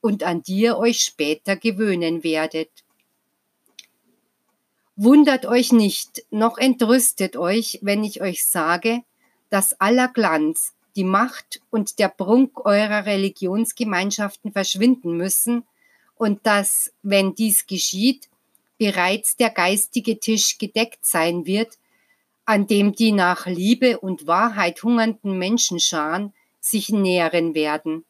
und 0.00 0.22
an 0.22 0.42
die 0.42 0.60
ihr 0.60 0.76
euch 0.76 1.00
später 1.00 1.56
gewöhnen 1.56 2.22
werdet. 2.24 2.70
Wundert 4.96 5.44
euch 5.44 5.72
nicht, 5.72 6.24
noch 6.30 6.56
entrüstet 6.56 7.36
euch, 7.36 7.78
wenn 7.82 8.02
ich 8.02 8.22
euch 8.22 8.46
sage, 8.46 9.02
dass 9.50 9.78
aller 9.80 10.08
Glanz, 10.08 10.72
die 10.96 11.04
Macht 11.04 11.60
und 11.70 11.98
der 11.98 12.08
Prunk 12.08 12.64
eurer 12.64 13.04
Religionsgemeinschaften 13.04 14.52
verschwinden 14.52 15.16
müssen 15.16 15.64
und 16.16 16.46
dass, 16.46 16.92
wenn 17.02 17.34
dies 17.34 17.66
geschieht, 17.66 18.30
bereits 18.78 19.36
der 19.36 19.50
geistige 19.50 20.18
Tisch 20.18 20.56
gedeckt 20.58 21.04
sein 21.04 21.44
wird, 21.44 21.78
an 22.46 22.66
dem 22.66 22.94
die 22.94 23.12
nach 23.12 23.46
Liebe 23.46 23.98
und 23.98 24.26
Wahrheit 24.26 24.82
hungernden 24.82 25.36
Menschenscharen 25.38 26.32
sich 26.60 26.88
nähren 26.90 27.54
werden. 27.54 28.04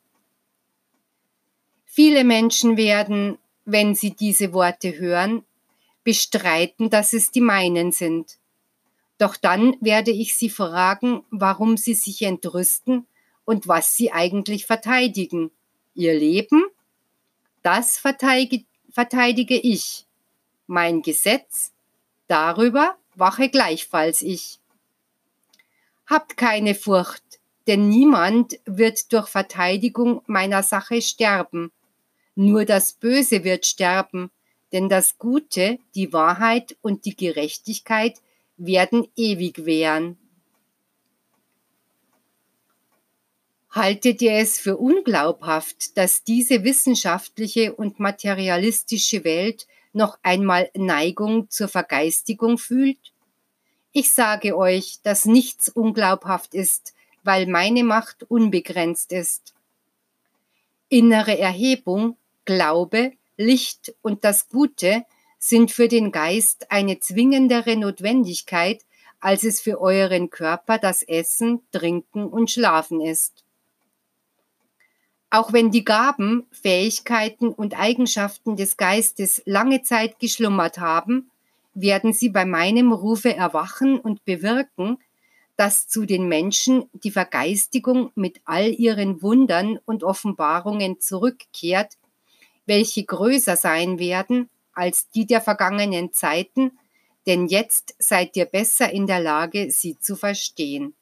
Viele 1.96 2.24
Menschen 2.24 2.76
werden, 2.76 3.38
wenn 3.64 3.94
sie 3.94 4.10
diese 4.10 4.52
Worte 4.52 4.98
hören, 4.98 5.46
bestreiten, 6.04 6.90
dass 6.90 7.14
es 7.14 7.30
die 7.30 7.40
meinen 7.40 7.90
sind. 7.90 8.36
Doch 9.16 9.34
dann 9.34 9.78
werde 9.80 10.10
ich 10.10 10.36
sie 10.36 10.50
fragen, 10.50 11.24
warum 11.30 11.78
sie 11.78 11.94
sich 11.94 12.20
entrüsten 12.20 13.06
und 13.46 13.66
was 13.66 13.96
sie 13.96 14.12
eigentlich 14.12 14.66
verteidigen. 14.66 15.50
Ihr 15.94 16.12
Leben? 16.12 16.66
Das 17.62 17.96
verteidige, 17.96 18.66
verteidige 18.90 19.56
ich. 19.56 20.04
Mein 20.66 21.00
Gesetz? 21.00 21.72
Darüber 22.26 22.98
wache 23.14 23.48
gleichfalls 23.48 24.20
ich. 24.20 24.58
Habt 26.06 26.36
keine 26.36 26.74
Furcht, 26.74 27.40
denn 27.66 27.88
niemand 27.88 28.60
wird 28.66 29.14
durch 29.14 29.28
Verteidigung 29.28 30.20
meiner 30.26 30.62
Sache 30.62 31.00
sterben. 31.00 31.72
Nur 32.38 32.66
das 32.66 32.92
Böse 32.92 33.44
wird 33.44 33.64
sterben, 33.64 34.30
denn 34.70 34.90
das 34.90 35.16
Gute, 35.16 35.78
die 35.94 36.12
Wahrheit 36.12 36.76
und 36.82 37.06
die 37.06 37.16
Gerechtigkeit 37.16 38.20
werden 38.58 39.08
ewig 39.16 39.64
währen. 39.64 40.18
Haltet 43.70 44.20
ihr 44.20 44.34
es 44.34 44.58
für 44.58 44.76
unglaubhaft, 44.76 45.96
dass 45.96 46.24
diese 46.24 46.62
wissenschaftliche 46.62 47.74
und 47.74 48.00
materialistische 48.00 49.24
Welt 49.24 49.66
noch 49.94 50.18
einmal 50.22 50.70
Neigung 50.74 51.48
zur 51.48 51.68
Vergeistigung 51.68 52.58
fühlt? 52.58 53.14
Ich 53.92 54.12
sage 54.12 54.58
euch, 54.58 54.98
dass 55.02 55.24
nichts 55.24 55.70
unglaubhaft 55.70 56.52
ist, 56.52 56.92
weil 57.22 57.46
meine 57.46 57.82
Macht 57.82 58.24
unbegrenzt 58.24 59.10
ist. 59.12 59.54
Innere 60.90 61.38
Erhebung 61.38 62.16
Glaube, 62.46 63.12
Licht 63.36 63.94
und 64.00 64.24
das 64.24 64.48
Gute 64.48 65.04
sind 65.38 65.70
für 65.70 65.88
den 65.88 66.10
Geist 66.12 66.70
eine 66.70 66.98
zwingendere 66.98 67.76
Notwendigkeit, 67.76 68.82
als 69.20 69.44
es 69.44 69.60
für 69.60 69.80
euren 69.80 70.30
Körper 70.30 70.78
das 70.78 71.02
Essen, 71.02 71.60
Trinken 71.72 72.26
und 72.26 72.50
Schlafen 72.50 73.00
ist. 73.00 73.44
Auch 75.28 75.52
wenn 75.52 75.70
die 75.70 75.84
Gaben, 75.84 76.46
Fähigkeiten 76.50 77.48
und 77.48 77.78
Eigenschaften 77.78 78.56
des 78.56 78.76
Geistes 78.76 79.42
lange 79.44 79.82
Zeit 79.82 80.18
geschlummert 80.18 80.78
haben, 80.78 81.30
werden 81.74 82.12
sie 82.12 82.30
bei 82.30 82.44
meinem 82.44 82.92
Rufe 82.92 83.34
erwachen 83.34 83.98
und 83.98 84.24
bewirken, 84.24 84.98
dass 85.56 85.88
zu 85.88 86.06
den 86.06 86.28
Menschen 86.28 86.88
die 86.92 87.10
Vergeistigung 87.10 88.12
mit 88.14 88.40
all 88.44 88.68
ihren 88.68 89.20
Wundern 89.20 89.78
und 89.84 90.04
Offenbarungen 90.04 91.00
zurückkehrt, 91.00 91.98
welche 92.66 93.04
größer 93.04 93.56
sein 93.56 93.98
werden 93.98 94.50
als 94.72 95.08
die 95.10 95.26
der 95.26 95.40
vergangenen 95.40 96.12
Zeiten, 96.12 96.72
denn 97.26 97.46
jetzt 97.46 97.94
seid 97.98 98.36
ihr 98.36 98.44
besser 98.44 98.92
in 98.92 99.06
der 99.06 99.20
Lage, 99.20 99.70
sie 99.70 99.98
zu 99.98 100.16
verstehen. 100.16 100.94